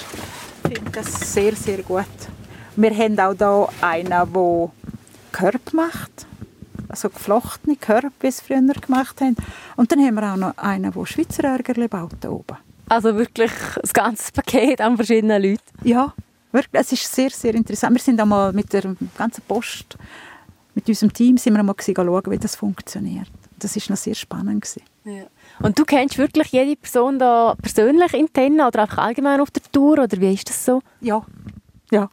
Ich 0.64 0.78
finde 0.78 0.92
das 0.92 1.34
sehr, 1.34 1.54
sehr 1.54 1.82
gut. 1.82 2.06
Wir 2.74 2.90
haben 2.90 3.18
auch 3.18 3.34
hier 3.36 3.86
einen, 3.86 4.08
der 4.32 4.70
Körper 5.36 5.76
macht 5.76 6.26
also 6.88 7.08
geflochtene 7.10 7.76
Körper, 7.76 8.10
wie 8.20 8.26
es 8.28 8.40
früher 8.40 8.60
gemacht 8.60 9.20
haben. 9.20 9.36
Und 9.76 9.92
dann 9.92 10.00
haben 10.00 10.14
wir 10.14 10.32
auch 10.32 10.36
noch 10.36 10.56
einen, 10.58 10.92
der 10.92 11.06
Schweizer 11.06 11.44
Ärgerle 11.44 11.88
baut 11.88 12.24
oben. 12.24 12.56
Also 12.88 13.16
wirklich 13.16 13.50
das 13.80 13.92
ganze 13.92 14.32
Paket 14.32 14.80
an 14.80 14.96
verschiedenen 14.96 15.42
Leuten? 15.42 15.62
Ja, 15.82 16.14
wirklich. 16.52 16.80
Es 16.80 16.92
ist 16.92 17.12
sehr, 17.12 17.30
sehr 17.30 17.54
interessant. 17.54 17.94
Wir 17.94 18.00
sind 18.00 18.20
einmal 18.20 18.52
mit 18.52 18.72
der 18.72 18.94
ganzen 19.16 19.42
Post, 19.42 19.98
mit 20.74 20.88
unserem 20.88 21.12
Team, 21.12 21.36
sind 21.36 21.54
wir 21.54 21.60
einmal 21.60 21.74
schauen, 21.80 22.22
wie 22.30 22.38
das 22.38 22.54
funktioniert. 22.56 23.28
Das 23.58 23.74
war 23.74 23.82
noch 23.88 23.96
sehr 23.96 24.14
spannend. 24.14 24.80
Ja. 25.04 25.24
Und 25.60 25.78
du 25.78 25.84
kennst 25.84 26.18
wirklich 26.18 26.52
jede 26.52 26.76
Person 26.76 27.18
da 27.18 27.54
persönlich 27.60 28.12
in 28.12 28.32
Tenna 28.32 28.68
oder 28.68 28.82
einfach 28.82 28.98
allgemein 28.98 29.40
auf 29.40 29.50
der 29.50 29.62
Tour? 29.72 29.94
Oder 29.94 30.20
wie 30.20 30.34
ist 30.34 30.48
das 30.48 30.64
so? 30.64 30.82
Ja, 31.00 31.24
ja. 31.90 32.10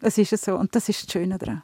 Das 0.00 0.18
ist 0.18 0.44
so. 0.44 0.56
Und 0.56 0.74
das 0.74 0.88
ist 0.88 1.04
das 1.04 1.12
Schöne 1.12 1.38
daran. 1.38 1.62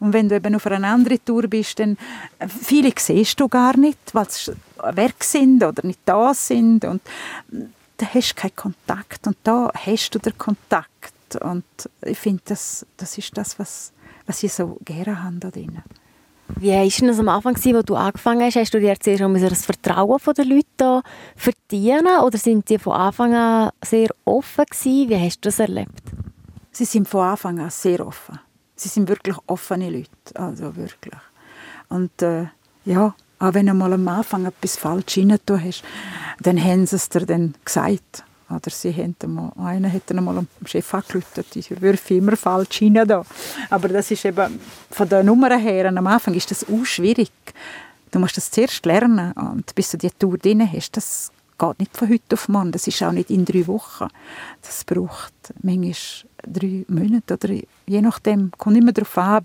Und 0.00 0.12
wenn 0.12 0.28
du 0.28 0.36
eben 0.36 0.54
auf 0.54 0.66
einer 0.66 0.88
anderen 0.88 1.24
Tour 1.24 1.42
bist, 1.48 1.78
dann 1.78 1.96
äh, 2.38 2.48
viele 2.48 2.92
siehst 2.96 3.40
du 3.40 3.48
gar 3.48 3.76
nicht, 3.76 3.98
weil 4.12 4.28
sie 4.30 4.52
weg 4.92 5.22
sind 5.22 5.62
oder 5.62 5.86
nicht 5.86 6.00
da 6.04 6.34
sind 6.34 6.84
und 6.84 7.02
da 7.96 8.06
hast 8.12 8.32
du 8.32 8.34
keinen 8.34 8.56
Kontakt 8.56 9.26
und 9.26 9.36
da 9.44 9.70
hast 9.74 10.14
du 10.14 10.18
den 10.18 10.36
Kontakt 10.36 11.14
und 11.40 11.64
ich 12.02 12.18
finde, 12.18 12.42
das, 12.46 12.86
das 12.96 13.18
ist 13.18 13.36
das, 13.36 13.58
was, 13.58 13.92
was 14.26 14.42
ich 14.42 14.52
so 14.52 14.78
gerne 14.84 15.22
habe 15.22 15.36
da 15.36 15.50
drin. 15.50 15.82
Wie 16.56 16.70
war 16.70 16.84
es 16.84 17.18
am 17.18 17.28
Anfang, 17.28 17.54
als 17.54 17.86
du 17.86 17.96
angefangen 17.96 18.42
hast? 18.42 18.56
Hast 18.56 18.74
du 18.74 18.80
dir 18.80 18.98
zuerst 19.00 19.22
das 19.22 19.64
Vertrauen 19.64 20.20
der 20.36 20.44
Leute 20.44 21.02
verdienen 21.36 22.18
oder 22.22 22.36
sind 22.36 22.68
sie 22.68 22.78
von 22.78 22.92
Anfang 22.92 23.34
an 23.34 23.70
sehr 23.82 24.10
offen 24.24 24.64
gewesen? 24.66 25.08
Wie 25.08 25.18
hast 25.18 25.36
du 25.38 25.48
das 25.48 25.58
erlebt? 25.58 26.02
Sie 26.70 26.84
sind 26.84 27.08
von 27.08 27.22
Anfang 27.22 27.60
an 27.60 27.70
sehr 27.70 28.06
offen 28.06 28.38
sie 28.76 28.88
sind 28.88 29.08
wirklich 29.08 29.36
offene 29.46 29.90
Leute, 29.90 30.08
also 30.34 30.76
wirklich. 30.76 31.20
Und 31.88 32.22
äh, 32.22 32.46
ja, 32.84 33.14
auch 33.38 33.54
wenn 33.54 33.66
du 33.66 33.74
mal 33.74 33.92
am 33.92 34.08
Anfang 34.08 34.46
etwas 34.46 34.76
falsch 34.76 35.18
rein 35.18 35.38
hast, 35.48 35.82
dann 36.40 36.62
haben 36.62 36.86
sie 36.86 36.96
es 36.96 37.08
dir 37.08 37.26
dann 37.26 37.54
gesagt. 37.64 38.24
Oder 38.50 38.70
sie 38.70 38.92
haben 38.92 39.16
mal, 39.34 39.52
einer 39.56 39.90
hat 39.90 40.02
dann 40.06 40.22
mal 40.22 40.34
dem 40.34 40.66
Chef 40.66 40.92
angerufen, 40.94 41.44
ich 41.54 41.80
würfe 41.80 42.14
immer 42.14 42.36
falsch 42.36 42.82
rein. 42.82 42.94
Da. 43.06 43.24
Aber 43.70 43.88
das 43.88 44.10
ist 44.10 44.24
eben, 44.24 44.60
von 44.90 45.08
den 45.08 45.26
Nummern 45.26 45.58
her, 45.58 45.86
am 45.86 46.06
Anfang 46.06 46.34
ist 46.34 46.50
das 46.50 46.64
auch 46.64 46.84
schwierig. 46.84 47.30
Du 48.10 48.18
musst 48.18 48.36
das 48.36 48.50
zuerst 48.50 48.84
lernen 48.86 49.32
und 49.32 49.74
bis 49.74 49.90
du 49.90 49.98
die 49.98 50.10
Tour 50.10 50.38
drin 50.38 50.70
hast, 50.70 50.96
das 50.96 51.32
geht 51.58 51.78
nicht 51.78 51.96
von 51.96 52.08
heute 52.08 52.34
auf 52.34 52.48
morgen. 52.48 52.72
Das 52.72 52.86
ist 52.86 53.02
auch 53.02 53.12
nicht 53.12 53.30
in 53.30 53.44
drei 53.44 53.66
Wochen. 53.66 54.08
Das 54.62 54.84
braucht 54.84 55.32
manchmal 55.62 55.94
drei 56.46 56.84
Monate 56.88 57.34
oder 57.34 57.54
je 57.86 58.00
nachdem, 58.00 58.50
kommt 58.58 58.76
immer 58.76 58.92
darauf 58.92 59.16
an. 59.18 59.42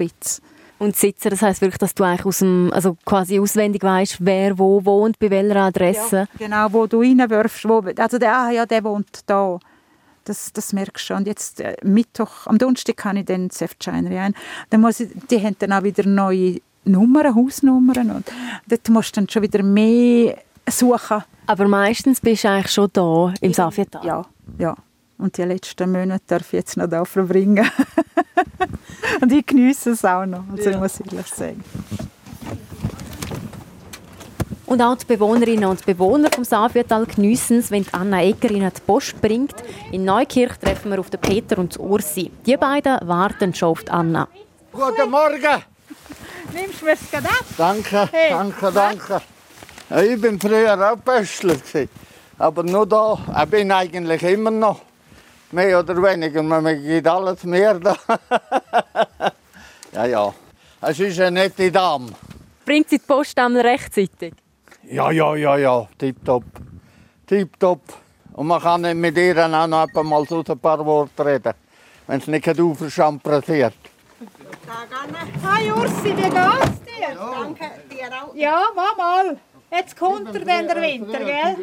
Und 0.79 0.95
sitzen, 0.95 1.29
das 1.29 1.41
heißt 1.41 1.59
wirklich, 1.59 1.77
dass 1.77 1.93
du 1.93 2.05
eigentlich 2.05 2.25
aus 2.25 2.39
dem, 2.39 2.71
also 2.73 2.95
quasi 3.03 3.37
auswendig 3.37 3.83
weißt, 3.83 4.17
wer 4.21 4.57
wo 4.57 4.83
wohnt, 4.85 5.19
bei 5.19 5.29
welcher 5.29 5.57
Adresse. 5.57 6.15
Ja, 6.15 6.27
genau, 6.37 6.67
wo 6.71 6.87
du 6.87 7.01
reinwirfst. 7.01 7.67
Wo, 7.67 7.83
also 7.97 8.17
der, 8.17 8.37
ah, 8.37 8.49
ja, 8.49 8.65
der 8.65 8.83
wohnt 8.85 9.19
da. 9.25 9.59
Das, 10.23 10.53
das 10.53 10.71
merkst 10.71 11.09
du. 11.09 11.15
Und 11.15 11.27
jetzt 11.27 11.59
äh, 11.59 11.75
Mittwoch, 11.83 12.45
am 12.47 12.57
Donnerstag 12.57 12.95
kann 12.95 13.17
ich 13.17 13.25
dann 13.25 13.49
das 13.49 13.61
F-Scheiner 13.61 14.09
ein. 14.21 14.33
Dann 14.69 14.79
muss 14.79 15.01
ich, 15.01 15.09
die 15.29 15.43
haben 15.43 15.57
dann 15.59 15.73
auch 15.73 15.83
wieder 15.83 16.07
neue 16.07 16.61
Nummern, 16.85 17.35
Hausnummern. 17.35 18.11
Und 18.11 18.31
dort 18.67 18.87
musst 18.89 19.17
du 19.17 19.21
dann 19.21 19.29
schon 19.29 19.41
wieder 19.41 19.61
mehr 19.63 20.37
suchen. 20.71 21.23
Aber 21.47 21.67
meistens 21.67 22.21
bist 22.21 22.43
du 22.43 22.49
eigentlich 22.49 22.71
schon 22.71 22.89
da 22.93 23.33
im 23.41 23.53
Safietal. 23.53 24.05
Ja, 24.05 24.25
ja. 24.57 24.75
Und 25.17 25.37
die 25.37 25.43
letzten 25.43 25.91
Monate 25.91 26.23
darf 26.27 26.47
ich 26.47 26.53
jetzt 26.53 26.77
noch 26.77 26.87
da 26.87 27.03
verbringen. 27.03 27.69
und 29.21 29.31
ich 29.31 29.45
genieße 29.45 29.91
es 29.91 30.05
auch 30.05 30.25
noch, 30.25 30.43
also 30.55 30.69
ja. 30.69 30.77
muss 30.77 30.99
ich 30.99 31.11
ehrlich 31.11 31.27
sagen. 31.27 31.63
Und 34.69 34.83
auch 34.83 34.95
die 34.95 35.05
Bewohnerinnen 35.05 35.65
und 35.65 35.83
Bewohner 35.83 36.29
vom 36.31 36.43
Safietal 36.43 37.07
geniessen 37.07 37.57
es, 37.57 37.71
wenn 37.71 37.85
Anna 37.91 38.21
Egger 38.21 38.51
ihnen 38.51 38.71
die 38.71 38.81
Post 38.81 39.19
bringt. 39.19 39.55
In 39.91 40.05
Neukirch 40.05 40.57
treffen 40.57 40.91
wir 40.91 40.99
auf 40.99 41.09
den 41.09 41.19
Peter 41.19 41.57
und 41.57 41.79
Ursi. 41.79 42.31
Die 42.45 42.55
beiden 42.55 42.99
warten 43.07 43.53
schon 43.55 43.69
auf 43.69 43.83
Anna. 43.89 44.27
Guten 44.71 45.09
Morgen! 45.09 45.63
Nimmst 46.53 46.81
du 46.81 46.85
mir 46.85 46.93
es 46.93 47.13
ab? 47.13 47.45
Danke, 47.57 48.09
hey. 48.11 48.29
danke, 48.29 48.71
danke. 48.71 49.21
Ja, 49.89 50.01
ich 50.01 50.21
bin 50.21 50.39
früher 50.39 50.77
auch 50.91 51.03
Pöstler. 51.03 51.57
Aber 52.37 52.63
nur 52.63 52.85
da, 52.85 53.17
ich 53.43 53.49
bin 53.49 53.71
eigentlich 53.71 54.21
immer 54.23 54.51
noch. 54.51 54.81
Mehr 55.51 55.79
oder 55.79 55.95
weniger, 56.03 56.43
man 56.43 56.63
geht 56.63 57.07
alles 57.07 57.43
mehr 57.43 57.73
da. 57.79 57.95
ja, 59.93 60.05
ja. 60.05 60.33
Es 60.81 60.99
ist 60.99 61.19
eine 61.19 61.31
nette 61.31 61.71
Dame. 61.71 62.11
Bringt 62.65 62.89
sie 62.89 62.99
die 62.99 63.03
Post 63.05 63.39
einmal 63.39 63.63
rechtzeitig? 63.63 64.33
Ja, 64.83 65.09
ja, 65.09 65.35
ja, 65.35 65.57
ja. 65.57 65.87
Tipptopp. 65.97 66.43
Tipptopp. 67.25 67.81
Und 68.33 68.45
man 68.45 68.61
kann 68.61 68.99
mit 68.99 69.17
ihr 69.17 69.37
auch 69.37 69.67
noch 69.67 70.03
mal 70.03 70.25
so 70.27 70.43
ein 70.47 70.59
paar 70.59 70.85
Worte 70.85 71.25
reden, 71.25 71.53
wenn 72.05 72.19
es 72.19 72.27
nicht 72.27 72.47
aufschampert 72.59 73.47
wird. 73.47 73.73
Hi 75.43 75.71
Ursi, 75.71 76.03
wie 76.03 76.13
geht's 76.13 76.79
dir? 76.85 77.15
Ja. 77.15 77.31
Danke 77.41 77.71
dir 77.89 78.09
auch. 78.13 78.35
Ja, 78.35 78.63
mach 78.75 78.95
mal. 78.95 79.37
Jetzt 79.71 79.95
kommt 79.97 80.33
er 80.33 80.45
dann 80.45 80.67
der 80.67 80.81
Winter, 80.81 81.19
gell? 81.19 81.55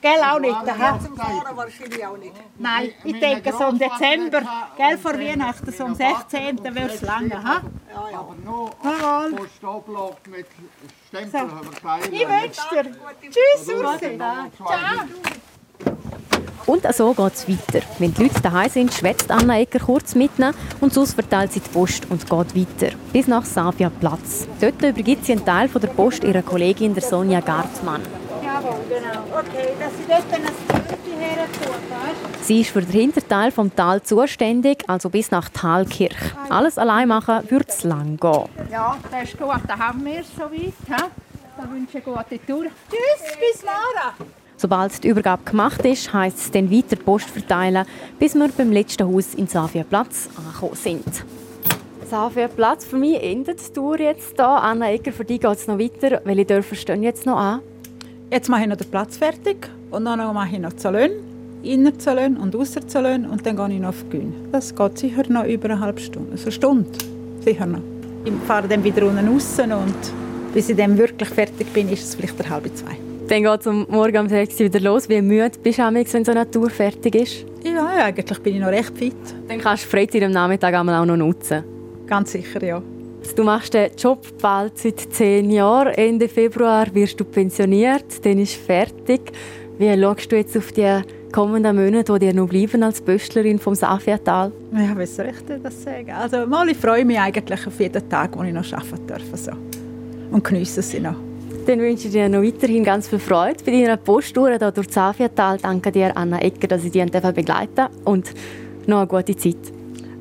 Gell, 0.00 0.22
auch 0.22 0.38
nicht. 0.38 0.54
Aha. 0.54 1.00
Zum 1.00 1.16
Fahren 1.16 1.56
wahrscheinlich 1.56 2.06
auch 2.06 2.16
nicht. 2.18 2.34
Nein, 2.58 2.92
ich 3.04 3.20
denke 3.20 3.52
so 3.52 3.64
im 3.68 3.78
Dezember, 3.78 4.42
gell, 4.76 4.98
vor 4.98 5.14
Weihnachten, 5.14 5.72
so 5.72 5.84
am 5.84 5.94
16. 5.94 6.62
wird 6.74 6.94
es 6.94 7.00
lange. 7.00 7.42
Ha? 7.42 7.62
Ja, 7.94 8.10
ja. 8.10 8.18
Aber 8.18 8.34
nur 8.44 8.70
Postablog 9.36 10.26
mit 10.26 10.46
Stempel 11.08 11.30
so. 11.30 11.46
Ich 12.12 12.28
wünsche 12.28 12.62
dir. 12.70 13.30
Tschüss, 13.30 13.68
Ursi. 13.68 14.18
Ciao. 14.18 15.48
Und 16.68 16.86
so 16.94 17.14
geht 17.14 17.32
es 17.32 17.48
weiter. 17.48 17.84
Wenn 17.98 18.12
die 18.12 18.24
Leute 18.24 18.42
daheim 18.42 18.68
sind, 18.68 18.92
schwätzt 18.92 19.30
Anna 19.30 19.58
Ecker 19.58 19.78
kurz 19.78 20.14
mitnehmen 20.14 20.54
und 20.82 20.92
sonst 20.92 21.14
verteilt 21.14 21.50
sie 21.50 21.60
die 21.60 21.68
Post 21.70 22.06
und 22.10 22.28
geht 22.28 22.30
weiter. 22.30 22.94
Bis 23.10 23.26
nach 23.26 23.46
Savia 23.46 23.88
Platz. 23.88 24.46
Dort 24.60 24.82
übergibt 24.82 25.24
sie 25.24 25.32
einen 25.32 25.46
Teil 25.46 25.70
von 25.70 25.80
der 25.80 25.88
Post 25.88 26.24
ihrer 26.24 26.42
Kollegin 26.42 26.92
der 26.92 27.02
Sonja 27.02 27.40
Gartmann. 27.40 28.02
Jawohl, 28.44 28.80
genau. 28.86 29.22
Okay, 29.32 29.68
dass 29.80 29.92
sie 29.96 30.04
dort 30.08 30.30
ein 30.30 30.42
Brötchen 30.68 31.18
hertut, 31.18 31.78
Sie 32.42 32.60
ist 32.60 32.70
für 32.70 32.82
den 32.82 32.92
Hinterteil 32.92 33.50
vom 33.50 33.74
Tal 33.74 34.02
zuständig, 34.02 34.84
also 34.88 35.08
bis 35.08 35.30
nach 35.30 35.48
Talkirch. 35.48 36.34
Alles 36.50 36.76
allein 36.76 37.08
machen 37.08 37.50
würde 37.50 37.66
es 37.68 37.82
lang 37.84 38.18
gehen. 38.18 38.44
Ja, 38.70 38.98
das 39.10 39.22
ist 39.24 39.38
gut. 39.38 39.60
Da 39.66 39.78
haben 39.78 40.04
wir 40.04 40.20
es 40.20 40.26
so 40.36 40.42
weit. 40.42 40.74
Da 40.86 41.70
wünsche 41.70 41.98
ich 41.98 42.06
eine 42.06 42.14
gute 42.14 42.46
Tour. 42.46 42.64
Tschüss, 42.90 43.36
bis 43.38 43.62
morgen. 43.62 44.32
Sobald 44.60 45.04
die 45.04 45.08
Übergabe 45.08 45.48
gemacht 45.48 45.84
ist, 45.84 46.12
heisst 46.12 46.38
es 46.38 46.50
dann 46.50 46.68
weiter 46.68 46.96
Post 46.96 47.30
verteilen, 47.30 47.86
bis 48.18 48.34
wir 48.34 48.48
beim 48.48 48.72
letzten 48.72 49.06
Haus 49.06 49.34
in 49.34 49.46
Safia 49.46 49.84
Platz 49.84 50.28
angekommen 50.36 50.74
sind. 50.74 51.24
Safia 52.10 52.48
Platz, 52.48 52.84
für 52.84 52.96
mich 52.96 53.22
endet 53.22 53.60
die 53.60 53.72
Tour 53.72 54.00
jetzt 54.00 54.34
hier. 54.34 54.48
Anna 54.48 54.90
Egger, 54.90 55.12
für 55.12 55.24
dich 55.24 55.40
geht 55.40 55.52
es 55.52 55.68
noch 55.68 55.78
weiter. 55.78 56.20
Welche 56.24 56.44
Dörfer 56.44 56.74
stehen 56.74 57.04
jetzt 57.04 57.24
noch 57.24 57.36
an? 57.36 57.60
Jetzt 58.32 58.48
mache 58.48 58.62
ich 58.62 58.66
noch 58.66 58.76
den 58.76 58.90
Platz 58.90 59.16
fertig 59.16 59.68
und 59.92 60.04
dann 60.04 60.18
mache 60.34 60.56
ich 60.56 60.60
noch 60.60 60.72
Zolön, 60.72 61.12
inner 61.62 61.96
Zolön 61.96 62.36
und 62.36 62.56
ausser 62.56 62.84
Zolön 62.88 63.26
und 63.26 63.46
dann 63.46 63.56
gehe 63.56 63.76
ich 63.76 63.80
noch 63.80 63.90
auf 63.90 64.10
Gün. 64.10 64.34
Das 64.50 64.74
geht 64.74 64.98
sicher 64.98 65.22
noch 65.28 65.44
über 65.44 65.70
eine 65.70 65.78
halbe 65.78 66.00
Stunde, 66.00 66.32
also 66.32 66.46
eine 66.46 66.52
Stunde, 66.52 66.90
sicher 67.44 67.66
noch. 67.66 67.82
Ich 68.24 68.32
fahre 68.48 68.66
dann 68.66 68.82
wieder 68.82 69.06
unten 69.06 69.28
raus 69.28 69.56
und 69.60 70.52
bis 70.52 70.68
ich 70.68 70.76
dann 70.76 70.98
wirklich 70.98 71.28
fertig 71.28 71.72
bin, 71.72 71.88
ist 71.90 72.02
es 72.02 72.14
vielleicht 72.16 72.40
eine 72.40 72.50
halbe 72.50 72.74
zwei. 72.74 73.07
Dann 73.28 73.42
geht 73.42 73.60
es 73.60 73.66
um 73.66 73.86
morgen 73.90 74.16
um 74.16 74.28
6 74.28 74.54
Uhr 74.54 74.60
wieder 74.60 74.80
los. 74.80 75.06
Wie 75.06 75.20
müde 75.20 75.50
bist 75.62 75.78
du, 75.78 75.82
wenn 75.82 76.24
so 76.24 76.30
eine 76.30 76.50
Tour 76.50 76.70
fertig 76.70 77.14
ist? 77.14 77.44
Ja, 77.62 77.86
eigentlich 78.06 78.38
bin 78.38 78.54
ich 78.54 78.60
noch 78.60 78.68
recht 78.68 78.96
fit. 78.96 79.14
Dann 79.48 79.58
kannst 79.58 79.84
du 79.84 79.88
Freizeit 79.88 80.22
am 80.22 80.30
Nachmittag 80.30 80.74
auch 80.74 80.82
noch 80.82 81.04
nutzen. 81.04 81.62
Ganz 82.06 82.32
sicher, 82.32 82.64
ja. 82.64 82.82
Du 83.36 83.44
machst 83.44 83.74
den 83.74 83.90
Job 83.98 84.24
bald 84.40 84.78
seit 84.78 85.00
zehn 85.12 85.50
Jahren. 85.50 85.92
Ende 85.92 86.26
Februar 86.26 86.86
wirst 86.94 87.20
du 87.20 87.24
pensioniert, 87.24 88.24
dann 88.24 88.38
ist 88.38 88.54
fertig. 88.54 89.20
Wie 89.76 90.00
schaust 90.00 90.32
du 90.32 90.36
jetzt 90.36 90.56
auf 90.56 90.72
die 90.72 91.02
kommenden 91.30 91.76
Monate, 91.76 92.10
die 92.14 92.18
dir 92.20 92.34
noch 92.34 92.48
bleiben 92.48 92.82
als 92.82 93.02
Böstlerin 93.02 93.58
vom 93.58 93.74
Safiatal? 93.74 94.52
Ja, 94.72 94.98
wie 94.98 95.04
soll 95.04 95.26
ich 95.26 95.60
das 95.62 95.82
sagen? 95.82 96.12
Also, 96.12 96.46
mal, 96.46 96.66
ich 96.70 96.78
freue 96.78 97.04
mich 97.04 97.18
eigentlich 97.18 97.66
auf 97.66 97.78
jeden 97.78 98.08
Tag, 98.08 98.38
wo 98.38 98.42
ich 98.42 98.54
noch 98.54 98.72
arbeiten 98.72 99.06
darf. 99.06 99.22
So. 99.34 99.52
Und 100.30 100.42
genieße 100.42 100.80
sie 100.80 101.00
noch. 101.00 101.27
Dann 101.68 101.80
wünsche 101.80 102.06
ich 102.06 102.14
dir 102.14 102.30
noch 102.30 102.40
weiterhin 102.40 102.82
ganz 102.82 103.08
viel 103.08 103.18
Freude 103.18 103.62
bei 103.62 103.72
deiner 103.72 103.98
Posttour 103.98 104.56
hier 104.56 104.70
durch 104.72 104.90
Safiatal. 104.90 105.58
Danke 105.58 105.92
dir, 105.92 106.16
Anna 106.16 106.38
Ecker, 106.38 106.66
dass 106.66 106.82
ich 106.82 106.92
dich 106.92 107.04
begleiten 107.10 107.88
und 108.06 108.32
noch 108.86 109.00
eine 109.00 109.06
gute 109.06 109.36
Zeit. 109.36 109.58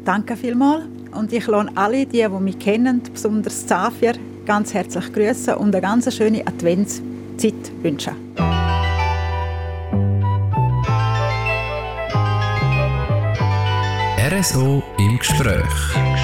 Danke 0.03 0.35
vielmals. 0.35 0.83
Und 1.15 1.31
ich 1.31 1.47
lohne 1.47 1.71
alle, 1.73 2.05
die, 2.05 2.21
die 2.21 2.27
mich 2.27 2.59
kennen, 2.59 3.01
besonders 3.13 3.65
Safir, 3.65 4.15
ganz 4.45 4.73
herzlich 4.73 5.13
grüßen 5.13 5.53
und 5.53 5.73
eine 5.73 5.81
ganz 5.81 6.13
schöne 6.13 6.45
Adventszeit 6.45 7.53
wünschen. 7.81 8.13
RSO 14.29 14.83
im 14.99 15.17
Gespräch. 15.17 16.16